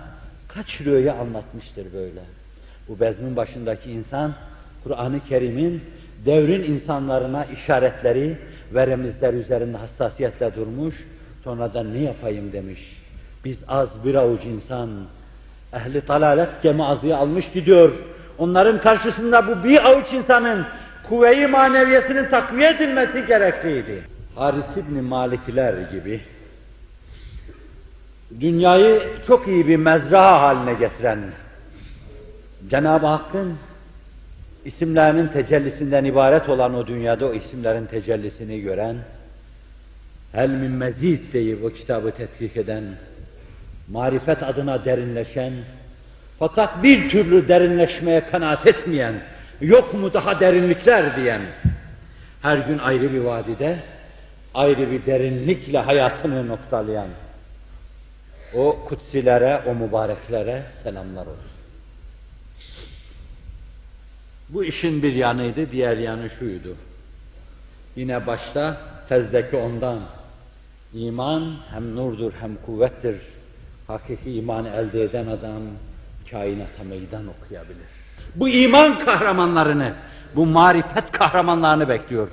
kaç 0.48 0.82
rüya 0.82 1.14
anlatmıştır 1.14 1.94
böyle. 1.94 2.22
Bu 2.88 3.00
bezmin 3.00 3.36
başındaki 3.36 3.92
insan 3.92 4.34
Kur'an-ı 4.84 5.20
Kerim'in 5.30 5.82
devrin 6.26 6.64
insanlarına 6.64 7.46
işaretleri 7.46 8.38
ve 8.74 8.88
remizler 8.88 9.34
üzerinde 9.34 9.78
hassasiyetle 9.78 10.56
durmuş, 10.56 10.96
sonra 11.44 11.74
da 11.74 11.84
ne 11.84 12.00
yapayım 12.00 12.52
demiş. 12.52 13.02
Biz 13.46 13.60
az 13.68 13.90
bir 14.06 14.16
avuç 14.16 14.46
insan, 14.46 14.90
ehli 15.74 16.02
talalet 16.02 16.50
gemi 16.64 16.84
azıya 16.84 17.18
almış 17.18 17.52
gidiyor. 17.52 17.92
Onların 18.38 18.82
karşısında 18.82 19.48
bu 19.48 19.64
bir 19.64 19.90
avuç 19.90 20.14
insanın 20.14 20.66
kuvve-i 21.10 21.48
maneviyesinin 21.48 22.26
takviye 22.26 22.70
edilmesi 22.70 23.26
gerekliydi. 23.26 24.04
Haris 24.36 24.78
İbni 24.78 25.02
Malikler 25.02 25.74
gibi 25.92 26.22
dünyayı 28.40 29.02
çok 29.28 29.48
iyi 29.48 29.68
bir 29.68 29.76
mezra 29.76 30.42
haline 30.42 30.74
getiren 30.74 31.20
Cenab-ı 32.70 33.06
Hakk'ın 33.06 33.58
isimlerinin 34.66 35.28
tecellisinden 35.28 36.06
ibaret 36.06 36.50
olan 36.50 36.76
o 36.76 36.88
dünyada 36.88 37.26
o 37.26 37.34
isimlerin 37.34 37.86
tecellisini 37.86 38.62
gören 38.62 38.96
Hel 40.32 40.50
min 40.50 40.72
mezid 40.72 41.34
deyip 41.34 41.64
o 41.64 41.70
kitabı 41.70 42.12
tetkik 42.12 42.58
eden 42.58 42.84
marifet 43.92 44.44
adına 44.44 44.86
derinleşen 44.86 45.54
fakat 46.40 46.84
bir 46.84 47.10
türlü 47.10 47.48
derinleşmeye 47.48 48.26
kanaat 48.26 48.68
etmeyen 48.68 49.14
yok 49.62 49.94
mu 49.94 50.14
daha 50.14 50.40
derinlikler 50.40 51.16
diyen 51.16 51.42
her 52.42 52.58
gün 52.58 52.78
ayrı 52.78 53.14
bir 53.14 53.20
vadide 53.20 53.80
ayrı 54.54 54.92
bir 54.92 55.06
derinlikle 55.06 55.78
hayatını 55.78 56.48
noktalayan 56.48 57.08
o 58.54 58.86
kutsilere, 58.86 59.62
o 59.68 59.76
mübareklere 59.76 60.64
selamlar 60.84 61.22
olsun. 61.22 61.62
Bu 64.50 64.64
işin 64.64 65.04
bir 65.04 65.14
yanıydı, 65.14 65.72
diğer 65.72 65.98
yanı 65.98 66.30
şuydu. 66.30 66.76
Yine 67.96 68.28
başta 68.28 68.78
fezdeki 69.10 69.56
ondan, 69.56 70.00
iman 70.94 71.56
hem 71.72 71.96
nurdur 71.96 72.32
hem 72.40 72.56
kuvvettir. 72.66 73.16
Hakiki 73.88 74.32
imanı 74.32 74.70
elde 74.70 75.04
eden 75.04 75.28
adam 75.28 75.62
kainata 76.32 76.84
meydan 76.84 77.28
okuyabilir. 77.28 77.88
Bu 78.36 78.50
iman 78.50 79.06
kahramanlarını, 79.06 79.94
bu 80.36 80.46
marifet 80.46 81.12
kahramanlarını 81.12 81.90
bekliyor. 81.90 82.30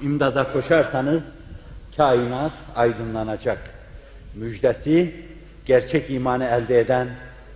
İmdada 0.00 0.52
koşarsanız 0.52 1.22
kainat 2.00 2.52
aydınlanacak. 2.76 3.58
Müjdesi 4.34 5.14
gerçek 5.66 6.10
imanı 6.10 6.44
elde 6.44 6.80
eden 6.80 7.08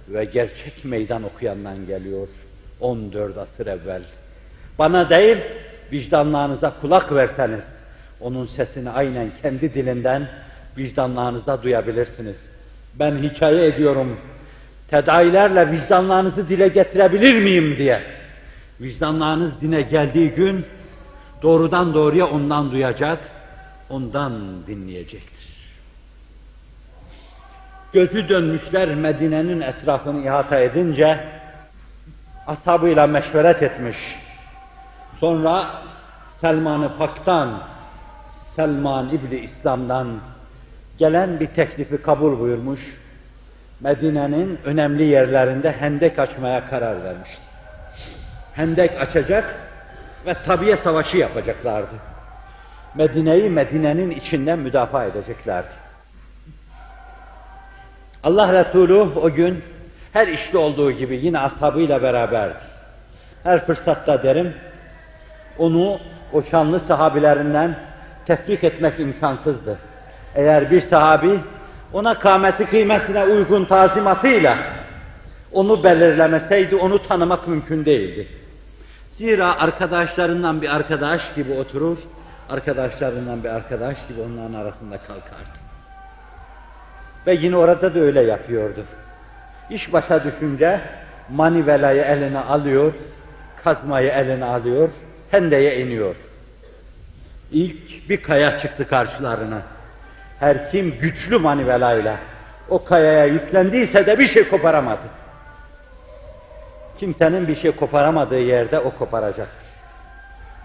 ve 0.09 0.25
gerçek 0.25 0.85
meydan 0.85 1.23
okuyandan 1.23 1.87
geliyor. 1.87 2.29
14 2.81 3.39
asır 3.39 3.67
evvel. 3.67 4.03
Bana 4.79 5.11
değil, 5.11 5.37
vicdanlarınıza 5.93 6.73
kulak 6.81 7.13
verseniz, 7.13 7.61
onun 8.21 8.47
sesini 8.47 8.91
aynen 8.91 9.31
kendi 9.43 9.75
dilinden 9.75 10.29
vicdanlarınızda 10.79 11.63
duyabilirsiniz. 11.63 12.37
Ben 12.95 13.17
hikaye 13.17 13.67
ediyorum, 13.67 14.17
tedailerle 14.91 15.71
vicdanlarınızı 15.73 16.49
dile 16.49 16.69
getirebilir 16.69 17.43
miyim 17.43 17.77
diye. 17.79 18.01
Vicdanlarınız 18.81 19.61
dine 19.61 19.83
geldiği 19.83 20.31
gün, 20.31 20.67
doğrudan 21.43 21.95
doğruya 21.95 22.27
ondan 22.27 22.71
duyacak, 22.71 23.34
ondan 23.91 24.67
dinleyecektir. 24.67 25.55
Gözü 27.93 28.29
dönmüşler 28.29 28.95
Medine'nin 28.95 29.61
etrafını 29.61 30.25
ihata 30.27 30.59
edince, 30.59 31.25
ashabıyla 32.47 33.07
meşveret 33.07 33.63
etmiş. 33.63 33.97
Sonra 35.21 35.71
Selman-ı 36.41 36.99
Pak'tan, 36.99 37.63
Selman 38.57 39.09
İbni 39.09 39.39
İslam'dan 39.39 40.09
gelen 40.99 41.41
bir 41.41 41.47
teklifi 41.47 42.03
kabul 42.03 42.41
buyurmuş. 42.41 42.81
Medine'nin 43.81 44.59
önemli 44.65 45.03
yerlerinde 45.03 45.73
hendek 45.73 46.19
açmaya 46.19 46.71
karar 46.71 47.05
vermişti. 47.05 47.43
Hendek 48.53 49.01
açacak 49.01 49.55
ve 50.27 50.35
tabiye 50.35 50.77
savaşı 50.77 51.17
yapacaklardı. 51.17 52.14
Medine'yi 52.95 53.51
Medine'nin 53.51 54.11
içinden 54.11 54.59
müdafaa 54.59 55.05
edeceklerdi. 55.05 55.69
Allah 58.23 58.53
Resulü 58.53 58.95
o 58.95 59.31
gün 59.31 59.63
her 60.13 60.29
işte 60.29 60.59
olduğu 60.59 60.93
gibi 60.93 61.17
yine 61.17 61.39
ashabıyla 61.39 62.03
beraberdi. 62.03 62.59
Her 63.43 63.67
fırsatta 63.67 64.23
derim, 64.23 64.55
onu 65.59 65.99
o 66.33 66.43
şanlı 66.43 66.81
sahabilerinden 66.81 67.77
tefrik 68.27 68.65
etmek 68.65 69.01
imkansızdı. 69.01 69.79
Eğer 70.35 70.71
bir 70.71 70.81
sahabi 70.81 71.39
ona 71.93 72.19
kâmeti 72.19 72.67
kıymetine 72.67 73.25
uygun 73.25 73.65
tazimatıyla 73.65 74.59
onu 75.53 75.85
belirlemeseydi 75.85 76.77
onu 76.77 77.03
tanımak 77.03 77.49
mümkün 77.49 77.85
değildi. 77.85 78.29
Zira 79.11 79.59
arkadaşlarından 79.59 80.63
bir 80.63 80.77
arkadaş 80.77 81.35
gibi 81.35 81.53
oturur, 81.53 81.99
arkadaşlarından 82.51 83.45
bir 83.45 83.49
arkadaş 83.49 83.97
gibi 84.09 84.21
onların 84.21 84.55
arasında 84.55 84.99
kalkardı. 84.99 85.59
Ve 87.27 87.35
yine 87.35 87.57
orada 87.57 87.95
da 87.95 88.01
öyle 88.01 88.23
yapıyordu. 88.23 88.85
İş 89.71 89.93
başa 89.93 90.25
düşünce 90.25 90.81
manivelayı 91.31 92.03
eline 92.03 92.39
alıyor, 92.39 92.95
kazmayı 93.65 94.11
eline 94.11 94.45
alıyor, 94.45 94.89
hendeye 95.31 95.81
iniyor. 95.81 96.15
İlk 97.53 98.11
bir 98.11 98.23
kaya 98.23 98.59
çıktı 98.59 98.89
karşılarına. 98.89 99.63
Her 100.41 100.71
kim 100.71 100.99
güçlü 101.01 101.39
manivelayla 101.39 102.17
o 102.69 102.85
kayaya 102.85 103.25
yüklendiyse 103.25 104.07
de 104.07 104.19
bir 104.19 104.27
şey 104.27 104.49
koparamadı. 104.49 105.03
Kimsenin 107.01 107.49
bir 107.49 107.57
şey 107.57 107.73
koparamadığı 107.73 108.41
yerde 108.41 108.79
o 108.79 108.91
koparacaktır. 108.91 109.64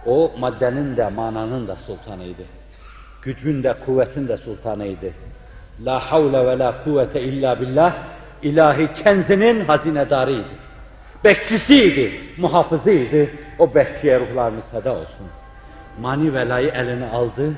O 0.09 0.33
maddenin 0.39 0.97
de 0.97 1.09
mananın 1.09 1.69
da 1.69 1.77
sultanıydı. 1.77 2.43
Gücün 3.23 3.63
de 3.63 3.75
kuvvetin 3.87 4.29
de 4.29 4.37
sultanıydı. 4.37 5.11
La 5.85 5.99
havle 5.99 6.47
ve 6.47 6.59
la 6.59 6.85
kuvvete 6.85 7.23
illa 7.23 7.61
billah 7.61 7.95
ilahi 8.43 8.89
kenzinin 9.05 9.65
hazinedarıydı. 9.65 10.55
Bekçisiydi, 11.25 12.21
muhafızıydı. 12.39 13.29
O 13.59 13.75
bekçiye 13.75 14.21
ruhlarımız 14.21 14.65
feda 14.73 14.93
olsun. 14.93 15.27
Mani 16.01 16.35
velayı 16.35 16.69
eline 16.69 17.07
aldı, 17.11 17.53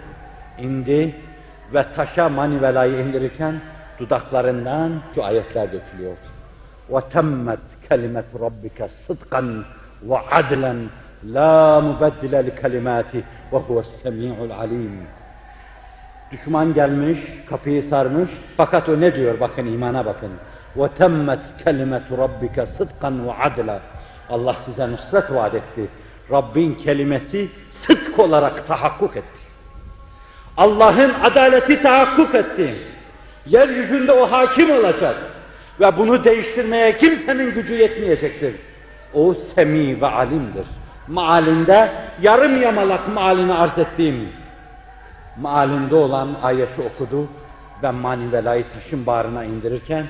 indi 0.59 1.15
ve 1.75 1.85
taşa 1.97 2.29
mani 2.29 2.63
velayı 2.63 3.01
indirirken 3.01 3.61
dudaklarından 3.99 4.93
şu 5.15 5.25
ayetler 5.25 5.73
dökülüyordu. 5.73 6.27
وَتَمَّتْ 6.91 7.65
كَلِمَةُ 7.91 8.25
رَبِّكَ 8.47 8.89
صِدْقًا 9.07 9.63
وَعَدْلًا 10.09 10.77
La 11.26 11.82
mubeddile 11.82 12.46
li 12.46 12.56
kalimati 12.56 13.24
ve 13.54 13.58
huves 13.58 13.88
semi'ul 14.04 14.50
alim. 14.50 15.02
Düşman 16.32 16.74
gelmiş, 16.74 17.20
kapıyı 17.50 17.84
sarmış. 17.84 18.30
Fakat 18.58 18.90
o 18.90 19.02
ne 19.02 19.16
diyor? 19.16 19.40
Bakın 19.40 19.66
imana 19.66 20.06
bakın. 20.06 20.32
Ve 20.76 20.88
temmet 20.88 21.40
kelimetu 21.64 22.18
rabbike 22.18 22.66
sıdkan 22.66 23.28
ve 23.28 23.34
adla. 23.34 23.80
Allah 24.30 24.56
size 24.66 24.92
nusret 24.92 25.32
vaat 25.32 25.56
etti. 25.56 25.88
Rabbin 26.32 26.76
kelimesi 26.76 27.50
sıdk 27.70 28.20
olarak 28.20 28.68
tahakkuk 28.68 29.18
etti. 29.18 29.42
Allah'ın 30.58 31.14
adaleti 31.24 31.82
tahakkuk 31.82 32.36
etti. 32.36 32.76
Yeryüzünde 33.46 34.12
o 34.12 34.32
hakim 34.32 34.72
olacak. 34.72 35.16
Ve 35.80 35.98
bunu 35.98 36.24
değiştirmeye 36.24 36.98
kimsenin 36.98 37.54
gücü 37.54 37.74
yetmeyecektir. 37.74 38.56
O 39.14 39.34
semi 39.56 40.02
ve 40.02 40.08
alimdir. 40.08 40.66
Maalinde 41.08 41.92
yarım 42.22 42.62
yamalak 42.62 43.08
maalini 43.08 43.54
arz 43.54 43.78
ettiğim 43.78 44.30
maalinde 45.38 45.96
olan 45.96 46.30
ayeti 46.44 46.82
okudu 46.82 47.28
ve 47.84 47.92
manivelayı 47.92 48.66
taşın 48.74 49.06
bağrına 49.06 49.44
indirirken 49.44 50.06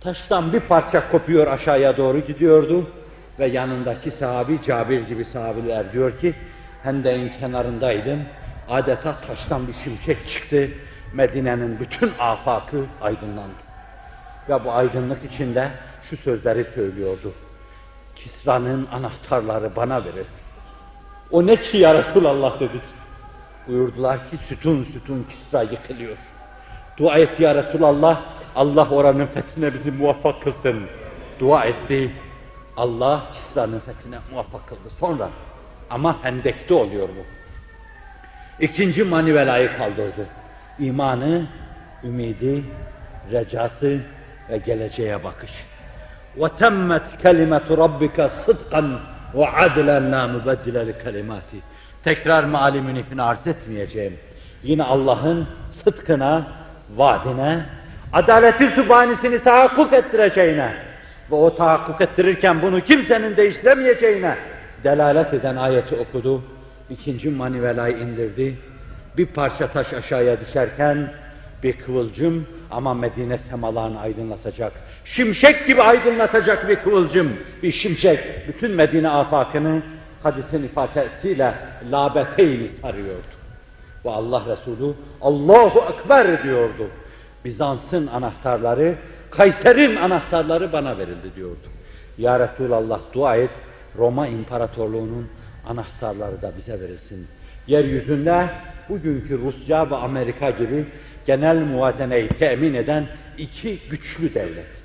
taştan 0.00 0.52
bir 0.52 0.60
parça 0.60 1.10
kopuyor 1.10 1.46
aşağıya 1.46 1.96
doğru 1.96 2.20
gidiyordu 2.20 2.86
ve 3.38 3.46
yanındaki 3.46 4.10
sahabi 4.10 4.62
Cabir 4.62 5.00
gibi 5.00 5.24
sahabiler 5.24 5.92
diyor 5.92 6.18
ki 6.18 6.34
Hendeyin 6.82 7.32
kenarındaydım. 7.40 8.18
Adeta 8.68 9.20
taştan 9.20 9.68
bir 9.68 9.72
şimşek 9.72 10.28
çıktı. 10.28 10.68
Medine'nin 11.12 11.80
bütün 11.80 12.12
afakı 12.18 12.84
aydınlandı. 13.02 13.62
Ve 14.48 14.64
bu 14.64 14.72
aydınlık 14.72 15.24
içinde 15.24 15.68
şu 16.10 16.16
sözleri 16.16 16.64
söylüyordu 16.64 17.32
Kisra'nın 18.16 18.86
anahtarları 18.92 19.76
bana 19.76 20.04
verir 20.04 20.26
o 21.30 21.46
ne 21.46 21.56
ki 21.56 21.76
ya 21.76 21.94
Resulallah 21.94 22.60
dedik 22.60 22.82
Buyurdular 23.68 24.30
ki 24.30 24.36
sütun 24.48 24.84
sütun 24.84 25.26
Kisra 25.30 25.62
yıkılıyor. 25.62 26.16
Dua 26.98 27.18
et 27.18 27.40
ya 27.40 27.54
Resulallah, 27.54 28.22
Allah 28.56 28.90
oranın 28.90 29.26
fethine 29.26 29.74
bizi 29.74 29.90
muvaffak 29.90 30.42
kılsın. 30.42 30.86
Dua 31.40 31.64
etti. 31.64 32.12
Allah 32.76 33.22
Kisra'nın 33.34 33.80
fethine 33.80 34.18
muvaffak 34.30 34.68
kıldı. 34.68 34.90
Sonra 35.00 35.28
ama 35.90 36.16
Hendek'te 36.22 36.74
oluyor 36.74 37.08
bu. 37.08 37.24
İkinci 38.64 39.04
manivelayı 39.04 39.70
kaldırdı. 39.78 40.26
İmanı, 40.78 41.46
ümidi, 42.04 42.64
recası 43.32 44.00
ve 44.50 44.58
geleceğe 44.58 45.24
bakış. 45.24 45.64
وَتَمَّتْ 46.37 47.05
كَلِمَةُ 47.23 47.67
رَبِّكَ 47.83 48.17
صِدْقًا 48.43 48.83
وَعَدْلًا 49.39 49.97
لَا 50.13 50.21
مُبَدِّلَ 50.33 50.75
لِكَلِمَاتِ 50.89 51.51
Tekrar 52.03 52.43
meali 52.43 52.81
münifini 52.81 53.21
arz 53.21 53.47
etmeyeceğim. 53.47 54.13
Yine 54.63 54.83
Allah'ın 54.83 55.47
sıdkına, 55.71 56.47
vaadine, 56.95 57.65
adaleti 58.13 58.67
sübhanisini 58.67 59.43
tahakkuk 59.43 59.93
ettireceğine 59.93 60.73
ve 61.31 61.35
o 61.35 61.55
tahakkuk 61.55 62.01
ettirirken 62.01 62.61
bunu 62.61 62.81
kimsenin 62.81 63.37
değiştiremeyeceğine 63.37 64.35
delalet 64.83 65.33
eden 65.33 65.55
ayeti 65.55 65.95
okudu. 65.95 66.43
İkinci 66.89 67.29
manivelayı 67.29 67.97
indirdi. 67.97 68.57
Bir 69.17 69.25
parça 69.25 69.67
taş 69.67 69.93
aşağıya 69.93 70.39
düşerken 70.39 71.11
bir 71.63 71.79
kıvılcım 71.79 72.47
ama 72.71 72.93
Medine 72.93 73.37
semalarını 73.37 73.99
aydınlatacak. 73.99 74.73
Şimşek 75.04 75.66
gibi 75.66 75.82
aydınlatacak 75.82 76.68
bir 76.68 76.76
kıvılcım, 76.76 77.32
bir 77.62 77.72
şimşek. 77.72 78.20
Bütün 78.48 78.70
Medine 78.70 79.08
afakını 79.08 79.82
hadisin 80.22 80.62
ifadesiyle 80.62 81.54
labeteyni 81.90 82.68
sarıyordu. 82.68 83.34
Ve 84.04 84.10
Allah 84.10 84.42
Resulü 84.48 84.92
Allahu 85.20 85.84
Ekber 85.92 86.42
diyordu. 86.42 86.88
Bizans'ın 87.44 88.06
anahtarları, 88.06 88.94
Kayser'in 89.30 89.96
anahtarları 89.96 90.72
bana 90.72 90.98
verildi 90.98 91.34
diyordu. 91.36 91.68
Ya 92.18 92.40
Resulallah 92.40 93.00
dua 93.12 93.36
et, 93.36 93.50
Roma 93.98 94.26
İmparatorluğu'nun 94.26 95.28
anahtarları 95.68 96.42
da 96.42 96.52
bize 96.58 96.80
verilsin. 96.80 97.26
Yeryüzünde 97.66 98.46
bugünkü 98.88 99.38
Rusya 99.38 99.90
ve 99.90 99.96
Amerika 99.96 100.50
gibi 100.50 100.84
genel 101.26 101.56
muvazeneyi 101.56 102.28
temin 102.28 102.74
eden 102.74 103.06
iki 103.38 103.78
güçlü 103.90 104.34
devlet. 104.34 104.83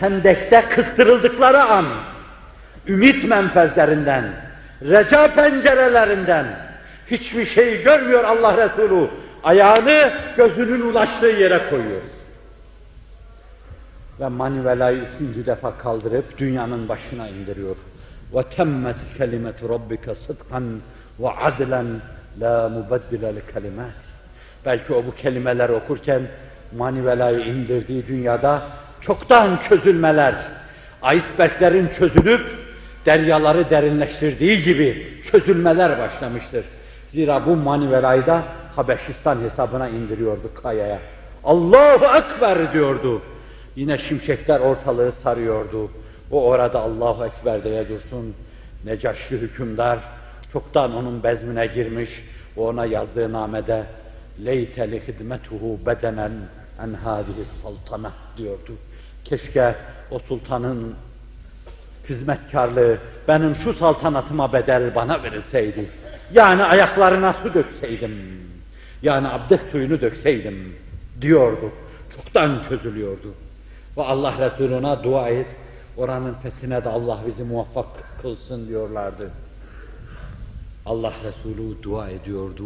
Hendek'te 0.00 0.64
kıstırıldıkları 0.70 1.62
an, 1.62 1.84
ümit 2.88 3.24
menfezlerinden, 3.24 4.24
reca 4.82 5.34
pencerelerinden 5.34 6.46
hiçbir 7.10 7.46
şey 7.46 7.82
görmüyor 7.82 8.24
Allah 8.24 8.56
Resulü. 8.56 9.08
Ayağını 9.44 10.12
gözünün 10.36 10.80
ulaştığı 10.80 11.26
yere 11.26 11.60
koyuyor. 11.70 12.02
Ve 14.20 14.28
manivelayı 14.28 14.98
üçüncü 14.98 15.46
defa 15.46 15.78
kaldırıp 15.78 16.38
dünyanın 16.38 16.88
başına 16.88 17.28
indiriyor. 17.28 17.76
وَتَمَّتْ 18.32 19.00
كَلِمَةُ 19.18 19.58
رَبِّكَ 19.74 20.06
صِدْقًا 20.24 20.62
وَعَدْلًا 21.20 21.84
لَا 22.40 22.56
مُبَدِّلَ 22.76 23.22
لِكَلِمَاتِ 23.38 24.04
Belki 24.64 24.94
o 24.94 25.04
bu 25.06 25.14
kelimeler 25.14 25.68
okurken 25.68 26.22
manivelayı 26.76 27.44
indirdiği 27.44 28.06
dünyada 28.06 28.62
çoktan 29.01 29.59
çözülmeler, 29.69 30.35
iceberglerin 31.15 31.89
çözülüp 31.99 32.41
deryaları 33.05 33.69
derinleştirdiği 33.69 34.63
gibi 34.63 35.21
çözülmeler 35.31 35.99
başlamıştır. 35.99 36.65
Zira 37.07 37.45
bu 37.45 37.55
manivelayı 37.55 38.25
da 38.25 38.43
Habeşistan 38.75 39.41
hesabına 39.41 39.89
indiriyordu 39.89 40.51
kayaya. 40.63 40.99
Allahu 41.43 42.05
Ekber 42.17 42.73
diyordu. 42.73 43.21
Yine 43.75 43.97
şimşekler 43.97 44.59
ortalığı 44.59 45.11
sarıyordu. 45.23 45.91
O 46.31 46.43
orada 46.43 46.79
Allahu 46.79 47.25
Ekber 47.25 47.63
diye 47.63 47.89
dursun. 47.89 48.35
Necaşlı 48.85 49.37
hükümdar 49.37 49.99
çoktan 50.53 50.95
onun 50.95 51.23
bezmine 51.23 51.67
girmiş. 51.67 52.09
O 52.57 52.67
ona 52.67 52.85
yazdığı 52.85 53.33
namede 53.33 53.83
leyte 54.45 54.91
li 54.91 55.07
hidmetuhu 55.07 55.79
bedenen 55.85 56.31
en 56.83 56.93
hadihi 56.93 57.45
saltana 57.45 58.11
diyordu. 58.37 58.73
Keşke 59.25 59.75
o 60.11 60.19
sultanın 60.19 60.95
hizmetkarlığı 62.09 62.97
benim 63.27 63.55
şu 63.55 63.73
saltanatıma 63.73 64.53
bedel 64.53 64.95
bana 64.95 65.23
verilseydi. 65.23 65.85
Yani 66.33 66.63
ayaklarına 66.63 67.35
su 67.43 67.53
dökseydim. 67.53 68.11
Yani 69.01 69.27
abdest 69.27 69.71
suyunu 69.71 70.01
dökseydim 70.01 70.75
diyordu. 71.21 71.71
Çoktan 72.15 72.59
çözülüyordu. 72.69 73.33
Ve 73.97 74.03
Allah 74.03 74.33
Resulüne 74.39 75.03
dua 75.03 75.29
et. 75.29 75.47
Oranın 75.97 76.33
fethine 76.33 76.83
de 76.83 76.89
Allah 76.89 77.19
bizi 77.27 77.43
muvaffak 77.43 77.87
kılsın 78.21 78.67
diyorlardı. 78.67 79.29
Allah 80.85 81.13
Resulü 81.23 81.83
dua 81.83 82.09
ediyordu. 82.09 82.63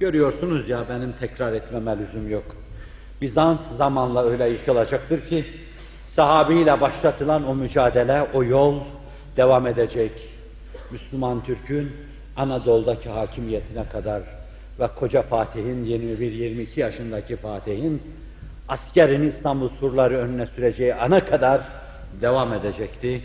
Görüyorsunuz 0.00 0.68
ya 0.68 0.84
benim 0.88 1.12
tekrar 1.20 1.52
etmeme 1.52 1.98
lüzum 1.98 2.30
yok. 2.30 2.44
Bizans 3.20 3.76
zamanla 3.76 4.24
öyle 4.24 4.48
yıkılacaktır 4.48 5.28
ki 5.28 5.44
sahabiyle 6.18 6.80
başlatılan 6.80 7.48
o 7.48 7.54
mücadele, 7.54 8.26
o 8.34 8.44
yol 8.44 8.74
devam 9.36 9.66
edecek. 9.66 10.12
Müslüman 10.90 11.44
Türk'ün 11.44 11.92
Anadolu'daki 12.36 13.08
hakimiyetine 13.08 13.84
kadar 13.92 14.22
ve 14.80 14.88
koca 14.98 15.22
Fatih'in 15.22 15.84
21-22 15.86 16.80
yaşındaki 16.80 17.36
Fatih'in 17.36 18.02
askerini 18.68 19.26
İstanbul 19.26 19.68
surları 19.68 20.16
önüne 20.16 20.46
süreceği 20.46 20.94
ana 20.94 21.24
kadar 21.24 21.60
devam 22.20 22.52
edecekti. 22.52 23.22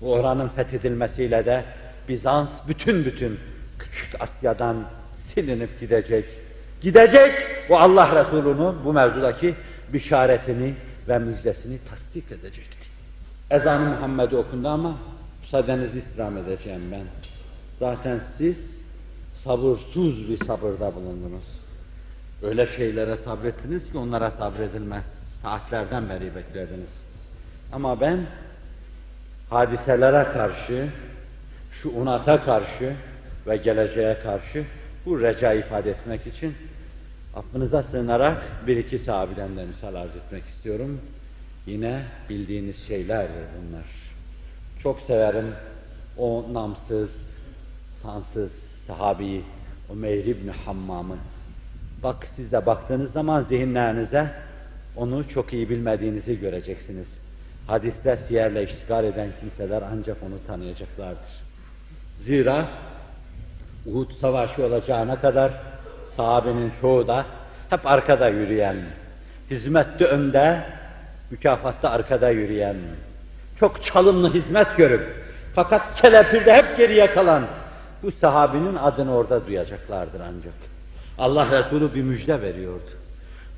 Bu 0.00 0.12
oranın 0.12 0.48
fethedilmesiyle 0.48 1.44
de 1.44 1.64
Bizans 2.08 2.50
bütün 2.68 3.04
bütün 3.04 3.40
küçük 3.78 4.20
Asya'dan 4.20 4.76
silinip 5.14 5.80
gidecek. 5.80 6.24
Gidecek 6.80 7.32
bu 7.68 7.78
Allah 7.78 8.24
Resulü'nün 8.24 8.84
bu 8.84 8.92
mevzudaki 8.92 9.54
bişaretini 9.92 10.74
ve 11.08 11.18
müjdesini 11.18 11.78
tasdik 11.90 12.32
edecekti. 12.32 12.86
Ezan-ı 13.50 13.90
Muhammed'i 13.90 14.36
okundu 14.36 14.68
ama 14.68 14.98
müsaadenizi 15.42 15.98
istirham 15.98 16.36
edeceğim 16.36 16.82
ben. 16.92 17.04
Zaten 17.78 18.20
siz 18.36 18.58
sabırsız 19.44 20.28
bir 20.28 20.44
sabırda 20.44 20.94
bulundunuz. 20.94 21.44
Öyle 22.42 22.66
şeylere 22.66 23.16
sabrettiniz 23.16 23.92
ki 23.92 23.98
onlara 23.98 24.30
sabredilmez. 24.30 25.04
Saatlerden 25.42 26.08
beri 26.08 26.34
beklediniz. 26.34 26.90
Ama 27.72 28.00
ben 28.00 28.26
hadiselere 29.50 30.32
karşı, 30.32 30.88
şu 31.72 31.90
unata 31.90 32.44
karşı 32.44 32.94
ve 33.46 33.56
geleceğe 33.56 34.16
karşı 34.22 34.64
bu 35.06 35.20
reca 35.20 35.52
ifade 35.52 35.90
etmek 35.90 36.26
için 36.26 36.54
affınıza 37.36 37.82
sığınarak 37.82 38.42
bir 38.66 38.76
iki 38.76 38.98
sahabeden 38.98 39.56
de 39.56 39.64
misal 39.64 39.94
arz 39.94 40.16
etmek 40.16 40.44
istiyorum. 40.44 41.00
Yine 41.66 42.02
bildiğiniz 42.28 42.86
şeylerdir 42.86 43.44
bunlar. 43.58 43.84
Çok 44.82 45.00
severim 45.00 45.54
o 46.18 46.46
namsız, 46.52 47.10
sansız 48.02 48.52
sahabeyi, 48.86 49.44
o 49.90 49.94
Meyr 49.94 50.24
ibn 50.24 50.48
Hammam'ın. 50.48 51.18
Bak 52.02 52.26
siz 52.36 52.52
de 52.52 52.66
baktığınız 52.66 53.12
zaman 53.12 53.42
zihinlerinize 53.42 54.30
onu 54.96 55.28
çok 55.28 55.52
iyi 55.52 55.70
bilmediğinizi 55.70 56.40
göreceksiniz. 56.40 57.08
Hadisle, 57.66 58.16
siyerle 58.16 58.64
iştigal 58.64 59.04
eden 59.04 59.28
kimseler 59.40 59.82
ancak 59.92 60.16
onu 60.22 60.46
tanıyacaklardır. 60.46 61.42
Zira 62.20 62.68
Uhud 63.86 64.10
Savaşı 64.20 64.66
olacağına 64.66 65.20
kadar 65.20 65.71
sahabenin 66.16 66.72
çoğu 66.80 67.06
da 67.08 67.24
hep 67.70 67.86
arkada 67.86 68.28
yürüyen, 68.28 68.76
hizmette 69.50 70.04
önde, 70.04 70.60
mükafatta 71.30 71.90
arkada 71.90 72.30
yürüyen, 72.30 72.76
çok 73.56 73.84
çalımlı 73.84 74.34
hizmet 74.34 74.76
görüp 74.76 75.14
fakat 75.54 76.00
kelepirde 76.00 76.54
hep 76.54 76.76
geriye 76.76 77.14
kalan 77.14 77.42
bu 78.02 78.10
sahabinin 78.10 78.76
adını 78.76 79.14
orada 79.14 79.46
duyacaklardır 79.46 80.20
ancak. 80.20 80.54
Allah 81.18 81.46
Resulü 81.50 81.94
bir 81.94 82.02
müjde 82.02 82.42
veriyordu. 82.42 82.90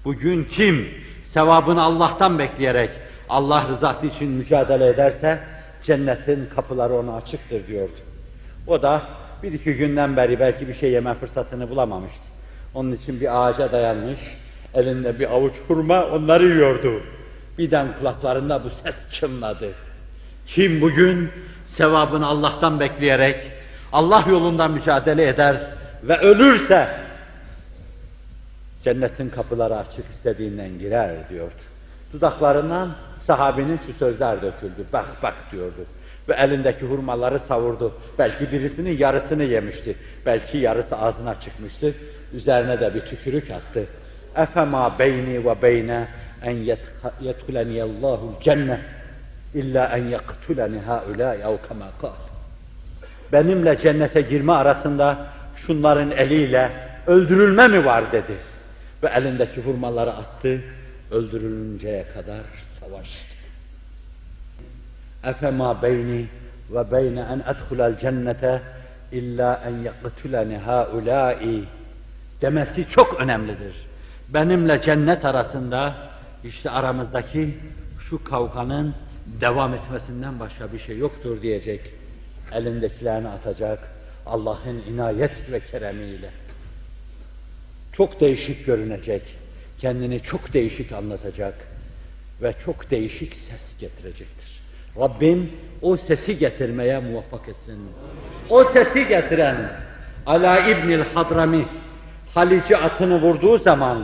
Bugün 0.05 0.45
kim 0.45 0.89
sevabını 1.25 1.83
Allah'tan 1.83 2.39
bekleyerek 2.39 2.91
Allah 3.29 3.69
rızası 3.69 4.07
için 4.07 4.29
mücadele 4.29 4.89
ederse 4.89 5.39
cennetin 5.85 6.49
kapıları 6.55 6.95
ona 6.95 7.17
açıktır 7.17 7.67
diyordu. 7.67 7.93
O 8.67 8.83
da 8.83 9.03
bir 9.43 9.53
iki 9.53 9.75
günden 9.75 10.17
beri 10.17 10.41
belki 10.41 10.69
bir 10.69 10.75
şey 10.75 10.91
yeme 10.91 11.15
fırsatını 11.15 11.71
bulamamıştı. 11.71 12.34
Onun 12.75 12.93
için 12.93 13.21
bir 13.21 13.47
ağaca 13.47 13.73
dayanmış, 13.73 14.19
elinde 14.75 15.19
bir 15.21 15.33
avuç 15.33 15.53
hurma 15.69 16.05
onları 16.05 16.45
yiyordu. 16.47 17.03
Birden 17.59 17.87
kulaklarında 17.99 18.65
bu 18.65 18.71
ses 18.71 18.95
çınladı. 19.11 19.69
Kim 20.47 20.81
bugün 20.81 21.31
sevabını 21.67 22.27
Allah'tan 22.27 22.81
bekleyerek 22.81 23.37
Allah 23.93 24.25
yolunda 24.29 24.69
mücadele 24.69 25.29
eder 25.29 25.57
ve 26.03 26.19
ölürse 26.19 26.89
cennetin 28.85 29.31
kapıları 29.31 29.77
açık 29.77 30.11
istediğinden 30.11 30.79
girer 30.79 31.29
diyordu. 31.29 31.55
Dudaklarından 32.13 32.91
sahabinin 33.21 33.81
şu 33.87 33.93
sözler 33.99 34.43
döküldü. 34.43 34.85
Bak 34.93 35.07
bak 35.23 35.35
diyordu. 35.53 35.87
Ve 36.29 36.35
elindeki 36.35 36.87
hurmaları 36.87 37.39
savurdu. 37.39 37.93
Belki 38.19 38.53
birisinin 38.53 38.99
yarısını 38.99 39.45
yemişti. 39.45 39.97
Belki 40.27 40.59
yarısı 40.59 40.97
ağzına 40.97 41.41
çıkmıştı. 41.41 41.95
Üzerine 42.35 42.81
de 42.81 42.95
bir 42.95 43.01
tükürük 43.01 43.51
attı. 43.51 43.85
Efema 44.37 44.99
beyni 44.99 45.45
ve 45.45 45.63
beyne 45.63 46.09
en 46.43 46.57
yedhuleniyallahu 47.21 48.39
cennet 48.43 48.81
illa 49.55 49.87
en 49.87 50.05
yaktuleni 50.05 50.79
haulâ 50.79 51.35
ev 51.35 51.69
kemâ 51.69 51.87
kâl. 52.01 52.11
Benimle 53.33 53.79
cennete 53.79 54.21
girme 54.21 54.53
arasında 54.53 55.27
şunların 55.57 56.11
eliyle 56.11 56.71
öldürülme 57.07 57.69
mi 57.69 57.85
var 57.85 58.13
dedi. 58.13 58.37
Ve 59.03 59.09
elindeki 59.09 59.61
hurmaları 59.61 60.13
attı, 60.13 60.61
öldürülünceye 61.11 62.05
kadar 62.15 62.41
savaştı. 62.81 63.35
Efema 65.25 65.83
beyni 65.83 66.27
ve 66.71 66.93
beyne 66.93 67.25
en 67.33 67.53
edhulel 67.53 67.99
cennete 67.99 68.63
illa 69.13 69.61
en 69.67 69.77
yaktuleni 69.83 70.57
haulâi 70.57 71.65
demesi 72.43 72.89
çok 72.89 73.21
önemlidir. 73.21 73.75
Benimle 74.29 74.83
cennet 74.83 75.25
arasında 75.25 75.95
işte 76.45 76.71
aramızdaki 76.71 77.55
şu 78.09 78.25
kavganın 78.25 78.95
devam 79.41 79.75
etmesinden 79.75 80.41
başka 80.41 80.73
bir 80.73 80.79
şey 80.79 80.99
yoktur 80.99 81.43
diyecek. 81.43 81.81
Elindekilerini 82.53 83.29
atacak 83.29 83.91
Allah'ın 84.27 84.83
inayet 84.93 85.53
ve 85.53 85.61
keremiyle. 85.61 86.31
Çok 87.93 88.21
değişik 88.21 88.67
görünecek. 88.67 89.23
Kendini 89.79 90.21
çok 90.21 90.53
değişik 90.53 90.93
anlatacak 90.93 91.69
ve 92.43 92.55
çok 92.65 92.91
değişik 92.91 93.37
ses 93.37 93.79
getirecektir. 93.81 94.61
Rabbim 95.01 95.53
o 95.83 95.97
sesi 95.97 96.39
getirmeye 96.39 96.99
muvaffak 96.99 97.49
etsin. 97.49 97.79
O 98.51 98.65
sesi 98.65 99.09
getiren 99.09 99.57
Ala 100.27 100.69
İbnil 100.69 101.03
Hadrami 101.15 101.65
Halici 102.35 102.77
atını 102.77 103.23
vurduğu 103.23 103.59
zaman 103.59 103.99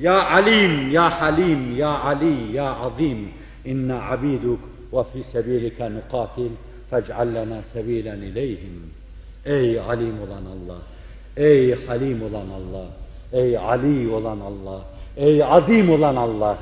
Ya 0.00 0.30
Alim, 0.30 0.90
Ya 0.90 1.20
Halim, 1.20 1.76
Ya 1.76 1.98
Ali, 1.98 2.52
Ya 2.52 2.76
Azim 2.76 3.28
İnna 3.64 4.10
abiduk 4.10 4.60
ve 4.92 5.04
fi 5.12 5.24
sebilike 5.24 5.90
nukatil 5.94 6.50
fec'al 6.90 7.34
lana 7.34 7.62
sebilen 7.62 8.16
ileyhim. 8.16 8.90
Ey 9.46 9.80
alim 9.80 10.14
olan 10.22 10.44
Allah, 10.44 10.78
ey 11.36 11.86
halim 11.86 12.22
olan 12.22 12.46
Allah, 12.50 12.86
ey 13.32 13.58
Ali 13.58 14.10
olan 14.10 14.40
Allah, 14.40 14.80
ey 15.16 15.44
azim 15.44 15.90
olan 15.90 16.16
Allah. 16.16 16.58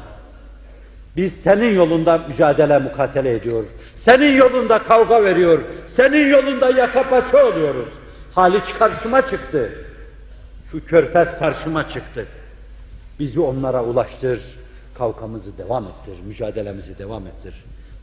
Biz 1.17 1.33
senin 1.45 1.75
yolunda 1.75 2.19
mücadele 2.29 2.79
mukatele 2.79 3.35
ediyor. 3.35 3.65
Senin 3.97 4.37
yolunda 4.37 4.79
kavga 4.79 5.25
veriyor. 5.25 5.61
Senin 5.89 6.31
yolunda 6.31 6.71
yaka 6.71 7.03
paça 7.03 7.47
oluyoruz. 7.47 7.89
Haliç 8.35 8.65
karşıma 8.79 9.31
çıktı. 9.31 9.71
Şu 10.71 10.87
körfez 10.87 11.39
karşıma 11.39 11.89
çıktı. 11.89 12.27
Bizi 13.19 13.41
onlara 13.41 13.85
ulaştır. 13.85 14.41
Kavgamızı 14.95 15.59
devam 15.59 15.85
ettir. 15.85 16.25
Mücadelemizi 16.27 16.99
devam 16.99 17.27
ettir. 17.27 17.55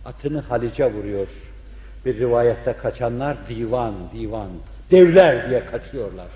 Atını 0.05 0.41
Halice 0.41 0.93
vuruyor. 0.93 1.27
Bir 2.05 2.19
rivayette 2.19 2.73
kaçanlar 2.73 3.37
divan, 3.49 3.93
divan, 4.13 4.49
devler 4.91 5.49
diye 5.49 5.65
kaçıyorlar. 5.65 6.27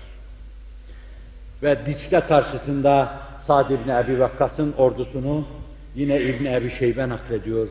Ve 1.62 1.78
Dicle 1.86 2.20
karşısında 2.20 3.12
Sa'd 3.40 3.70
ibn 3.70 3.90
Ebi 3.90 4.20
Vakkas'ın 4.20 4.72
ordusunu 4.72 5.46
yine 5.94 6.20
İbn 6.20 6.44
Ebi 6.44 6.70
Şeybe 6.70 7.08
naklediyor. 7.08 7.68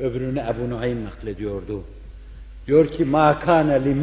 Öbürünü 0.00 0.40
Ebu 0.40 0.70
Nuaym 0.70 1.04
naklediyordu. 1.04 1.82
Diyor 2.66 2.88
ki 2.88 3.04
ma 3.04 3.40
kana 3.40 3.72
li 3.72 3.94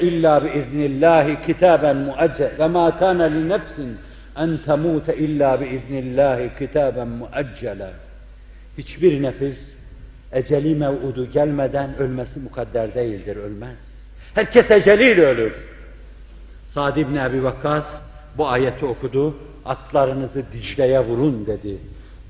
illa 0.00 0.44
bi 0.44 0.48
iznillahi 0.58 1.46
kitaben 1.46 1.96
muaccel 1.96 2.50
ve 2.58 2.66
ma 2.66 2.98
kana 2.98 3.24
li 3.24 3.48
nefsin 3.48 3.98
en 4.36 4.58
temute 4.66 5.16
illa 5.16 5.60
bi 5.60 5.66
iznillahi 5.66 6.50
kitaben 6.58 7.08
muaccela. 7.08 7.90
Hiçbir 8.78 9.22
nefis 9.22 9.58
eceli 10.32 10.74
mev'udu 10.74 11.30
gelmeden 11.30 11.98
ölmesi 11.98 12.40
mukadder 12.40 12.94
değildir, 12.94 13.36
ölmez. 13.36 13.78
Herkes 14.34 14.70
eceliyle 14.70 15.22
ölür. 15.22 15.54
Sa'd 16.68 16.96
ibn 16.96 17.16
Ebi 17.16 17.44
Vakkas 17.44 18.00
bu 18.38 18.48
ayeti 18.48 18.86
okudu. 18.86 19.36
Atlarınızı 19.64 20.42
Dicle'ye 20.52 21.00
vurun 21.00 21.46
dedi. 21.46 21.78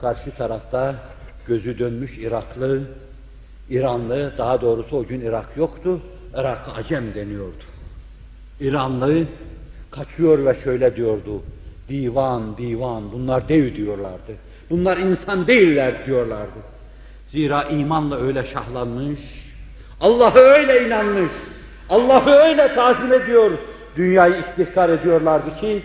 Karşı 0.01 0.31
tarafta 0.31 0.95
gözü 1.47 1.79
dönmüş 1.79 2.19
Iraklı, 2.19 2.83
İranlı, 3.71 4.33
daha 4.39 4.61
doğrusu 4.61 4.97
o 4.97 5.07
gün 5.07 5.21
Irak 5.21 5.57
yoktu, 5.57 6.01
Irak 6.35 6.59
Acem 6.77 7.15
deniyordu. 7.15 7.65
İranlı 8.61 9.25
kaçıyor 9.91 10.47
ve 10.47 10.57
şöyle 10.65 10.97
diyordu, 10.97 11.43
divan, 11.89 12.57
divan, 12.59 13.13
bunlar 13.13 13.49
dev 13.49 13.77
diyorlardı. 13.77 14.33
Bunlar 14.71 14.97
insan 14.97 15.47
değiller 15.47 16.07
diyorlardı. 16.07 16.59
Zira 17.29 17.63
imanla 17.63 18.21
öyle 18.21 18.45
şahlanmış, 18.45 19.21
Allah'a 20.01 20.39
öyle 20.39 20.87
inanmış, 20.87 21.31
Allah'ı 21.89 22.31
öyle 22.31 22.75
tazim 22.75 23.13
ediyor, 23.13 23.51
dünyayı 23.97 24.35
istihkar 24.37 24.89
ediyorlardı 24.89 25.61
ki 25.61 25.83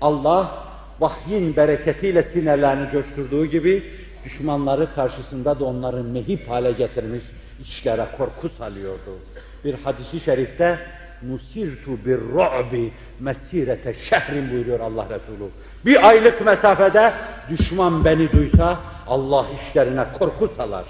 Allah 0.00 0.64
vahyin 1.00 1.56
bereketiyle 1.56 2.22
sinirlerini 2.22 2.90
coşturduğu 2.92 3.46
gibi 3.46 3.82
düşmanları 4.24 4.94
karşısında 4.94 5.60
da 5.60 5.64
onları 5.64 6.04
mehip 6.04 6.50
hale 6.50 6.72
getirmiş, 6.72 7.22
içlere 7.60 8.06
korku 8.18 8.48
salıyordu. 8.58 9.18
Bir 9.64 9.74
hadisi 9.74 10.20
şerifte 10.20 10.78
Nusirtu 11.22 11.90
bir 12.06 12.18
ru'bi 12.18 12.92
mesirete 13.20 13.94
şehrin 13.94 14.50
buyuruyor 14.50 14.80
Allah 14.80 15.04
Resulü. 15.04 15.50
Bir 15.86 16.08
aylık 16.08 16.46
mesafede 16.46 17.12
düşman 17.50 18.04
beni 18.04 18.32
duysa 18.32 18.78
Allah 19.06 19.46
işlerine 19.54 20.04
korku 20.18 20.50
salar. 20.56 20.84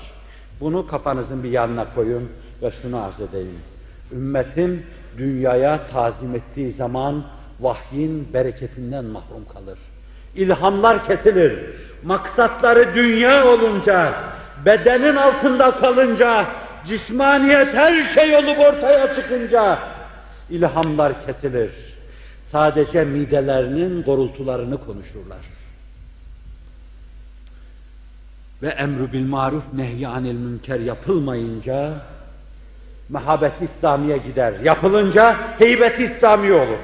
Bunu 0.61 0.87
kafanızın 0.87 1.43
bir 1.43 1.51
yanına 1.51 1.95
koyun 1.95 2.29
ve 2.63 2.71
şunu 2.83 3.03
arz 3.03 3.21
edeyim. 3.21 3.59
Ümmetim 4.13 4.87
dünyaya 5.19 5.87
tazim 5.87 6.35
ettiği 6.35 6.73
zaman 6.73 7.25
vahyin 7.61 8.29
bereketinden 8.33 9.05
mahrum 9.05 9.45
kalır. 9.53 9.79
İlhamlar 10.35 11.07
kesilir. 11.07 11.59
Maksatları 12.03 12.95
dünya 12.95 13.47
olunca, 13.47 14.15
bedenin 14.65 15.17
altında 15.17 15.71
kalınca, 15.71 16.47
cismaniyet 16.89 17.75
her 17.75 18.05
şey 18.05 18.37
olup 18.37 18.59
ortaya 18.59 19.15
çıkınca 19.15 19.79
ilhamlar 20.51 21.27
kesilir. 21.27 21.71
Sadece 22.53 23.05
midelerinin 23.05 24.03
gorultularını 24.03 24.85
konuşurlar. 24.87 25.39
Ve 28.63 28.69
emru 28.69 29.13
bil 29.13 29.27
maruf 29.27 29.65
nehyanil 29.73 30.35
münker 30.35 30.81
yapılmayınca 30.81 31.95
mehabet 33.09 33.63
İslamiye 33.63 34.19
gider. 34.19 34.61
Yapılınca 34.65 35.37
heybet 35.59 36.01
İslami 36.01 36.53
olur. 36.53 36.79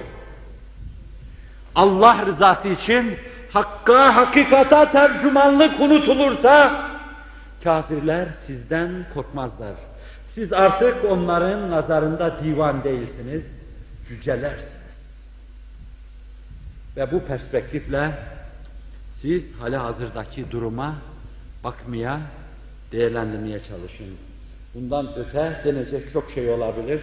Allah 1.75 2.27
rızası 2.27 2.69
için 2.69 3.17
hakka, 3.53 4.17
hakikata 4.17 4.91
tercümanlık 4.91 5.81
unutulursa 5.81 6.85
kafirler 7.65 8.29
sizden 8.47 8.91
korkmazlar. 9.15 9.75
Siz 10.35 10.53
artık 10.53 11.05
onların 11.05 11.71
nazarında 11.71 12.45
divan 12.45 12.85
değilsiniz, 12.85 13.47
cücelersiniz. 14.09 15.29
Ve 16.97 17.13
bu 17.13 17.21
perspektifle 17.21 18.11
siz 19.13 19.55
hali 19.55 19.77
hazırdaki 19.77 20.51
duruma 20.51 20.95
bakmaya, 21.65 22.21
değerlendirmeye 22.93 23.61
çalışın. 23.69 24.07
Bundan 24.75 25.09
öte 25.17 25.61
denecek 25.65 26.13
çok 26.13 26.31
şey 26.31 26.51
olabilir. 26.51 27.01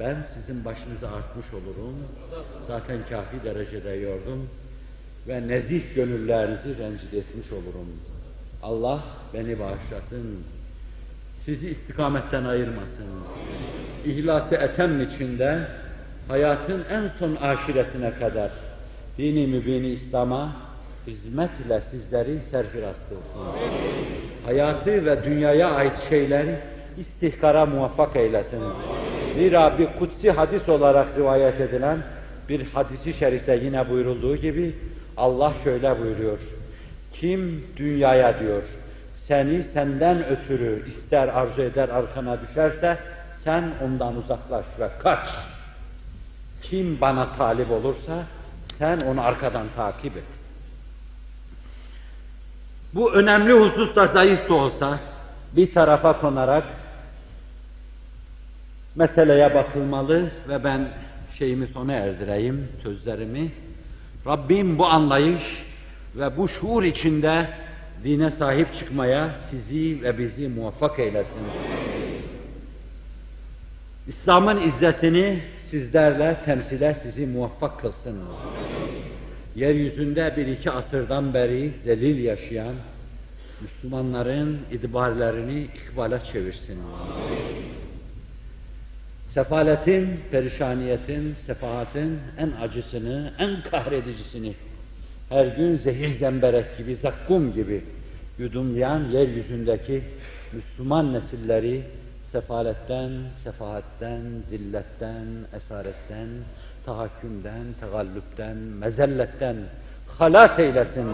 Ben 0.00 0.22
sizin 0.34 0.64
başınıza 0.64 1.08
artmış 1.08 1.46
olurum. 1.52 1.94
Zaten 2.66 2.98
kafi 3.10 3.44
derecede 3.44 3.90
yordum. 3.90 4.48
Ve 5.28 5.48
nezih 5.48 5.94
gönüllerinizi 5.94 6.78
rencide 6.78 7.18
etmiş 7.18 7.52
olurum. 7.52 7.88
Allah 8.62 9.04
beni 9.34 9.58
bağışlasın. 9.58 10.44
Sizi 11.44 11.70
istikametten 11.70 12.44
ayırmasın. 12.44 13.06
İhlas-ı 14.06 14.54
etem 14.54 15.00
içinde 15.00 15.58
hayatın 16.28 16.84
en 16.90 17.10
son 17.18 17.36
aşiresine 17.36 18.10
kadar 18.10 18.50
dini 19.18 19.46
mübini 19.46 19.88
İslam'a 19.88 20.52
hizmet 21.06 21.50
ile 21.66 21.80
sizleri 21.80 22.40
serfiraz 22.50 22.96
kılsın. 23.08 23.40
Hayatı 24.44 25.06
ve 25.06 25.24
dünyaya 25.24 25.70
ait 25.70 25.92
şeyleri 26.08 26.58
istihkara 26.98 27.66
muvaffak 27.66 28.16
eylesin. 28.16 28.60
Zira 29.34 29.78
bir 29.78 29.88
kutsi 29.98 30.30
hadis 30.30 30.68
olarak 30.68 31.06
rivayet 31.18 31.60
edilen 31.60 31.98
bir 32.48 32.66
hadisi 32.66 33.14
şerifte 33.14 33.60
yine 33.64 33.90
buyurulduğu 33.90 34.36
gibi 34.36 34.74
Allah 35.16 35.52
şöyle 35.64 36.00
buyuruyor. 36.02 36.38
Kim 37.12 37.64
dünyaya 37.76 38.40
diyor, 38.40 38.62
seni 39.26 39.64
senden 39.64 40.24
ötürü 40.26 40.88
ister 40.88 41.28
arzu 41.28 41.62
eder 41.62 41.88
arkana 41.88 42.40
düşerse 42.40 42.98
sen 43.44 43.70
ondan 43.84 44.16
uzaklaş 44.16 44.66
ve 44.80 44.88
kaç. 45.02 45.28
Kim 46.62 47.00
bana 47.00 47.28
talip 47.38 47.70
olursa 47.70 48.24
sen 48.78 49.00
onu 49.00 49.20
arkadan 49.20 49.66
takip 49.76 50.16
et. 50.16 50.24
Bu 52.94 53.14
önemli 53.14 53.52
husus 53.52 53.96
da 53.96 54.06
zayıf 54.06 54.48
da 54.48 54.54
olsa 54.54 54.98
bir 55.52 55.74
tarafa 55.74 56.20
konarak 56.20 56.64
meseleye 58.94 59.54
bakılmalı 59.54 60.30
ve 60.48 60.64
ben 60.64 60.88
şeyimi 61.38 61.66
sona 61.66 61.92
erdireyim, 61.92 62.68
sözlerimi. 62.82 63.52
Rabbim 64.26 64.78
bu 64.78 64.86
anlayış 64.86 65.64
ve 66.14 66.36
bu 66.36 66.48
şuur 66.48 66.82
içinde 66.82 67.48
dine 68.04 68.30
sahip 68.30 68.74
çıkmaya 68.74 69.34
sizi 69.50 70.02
ve 70.02 70.18
bizi 70.18 70.48
muvaffak 70.48 70.98
eylesin. 70.98 71.44
İslam'ın 74.08 74.68
izzetini 74.68 75.38
sizlerle 75.70 76.36
temsile 76.44 76.94
sizi 77.02 77.26
muvaffak 77.26 77.80
kılsın. 77.80 78.18
Yeryüzünde 79.56 80.34
bir 80.36 80.46
iki 80.46 80.70
asırdan 80.70 81.34
beri 81.34 81.70
zelil 81.84 82.24
yaşayan 82.24 82.74
Müslümanların 83.60 84.58
idbarlerini 84.72 85.62
ikbale 85.62 86.20
çevirsin. 86.32 86.78
Sefaletin, 89.28 90.20
perişaniyetin, 90.30 91.34
sefahatin 91.46 92.18
en 92.38 92.50
acısını, 92.62 93.32
en 93.38 93.70
kahredicisini 93.70 94.54
her 95.28 95.46
gün 95.46 95.76
zehir 95.76 96.08
zemberek 96.08 96.78
gibi, 96.78 96.96
zakkum 96.96 97.54
gibi 97.54 97.84
yudumlayan 98.38 99.04
yeryüzündeki 99.04 100.02
Müslüman 100.52 101.12
nesilleri 101.12 101.82
sefaletten, 102.32 103.10
sefahatten, 103.44 104.22
zilletten, 104.50 105.26
esaretten, 105.56 106.28
tahakkümden, 106.86 107.64
tegallüpten, 107.80 108.56
mezelletten 108.56 109.56
halas 110.18 110.58
eylesin. 110.58 111.06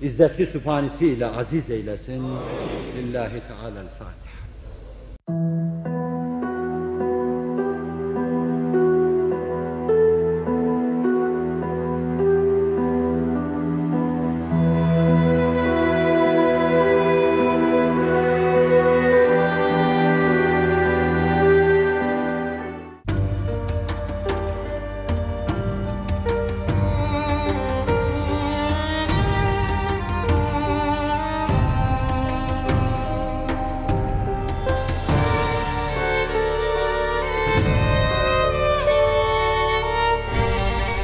İzzeti 0.00 0.46
sübhanesiyle 0.46 1.26
aziz 1.26 1.70
eylesin. 1.70 2.22
Lillahi 2.96 3.42
Teala'l-Fatiha. 3.48 4.38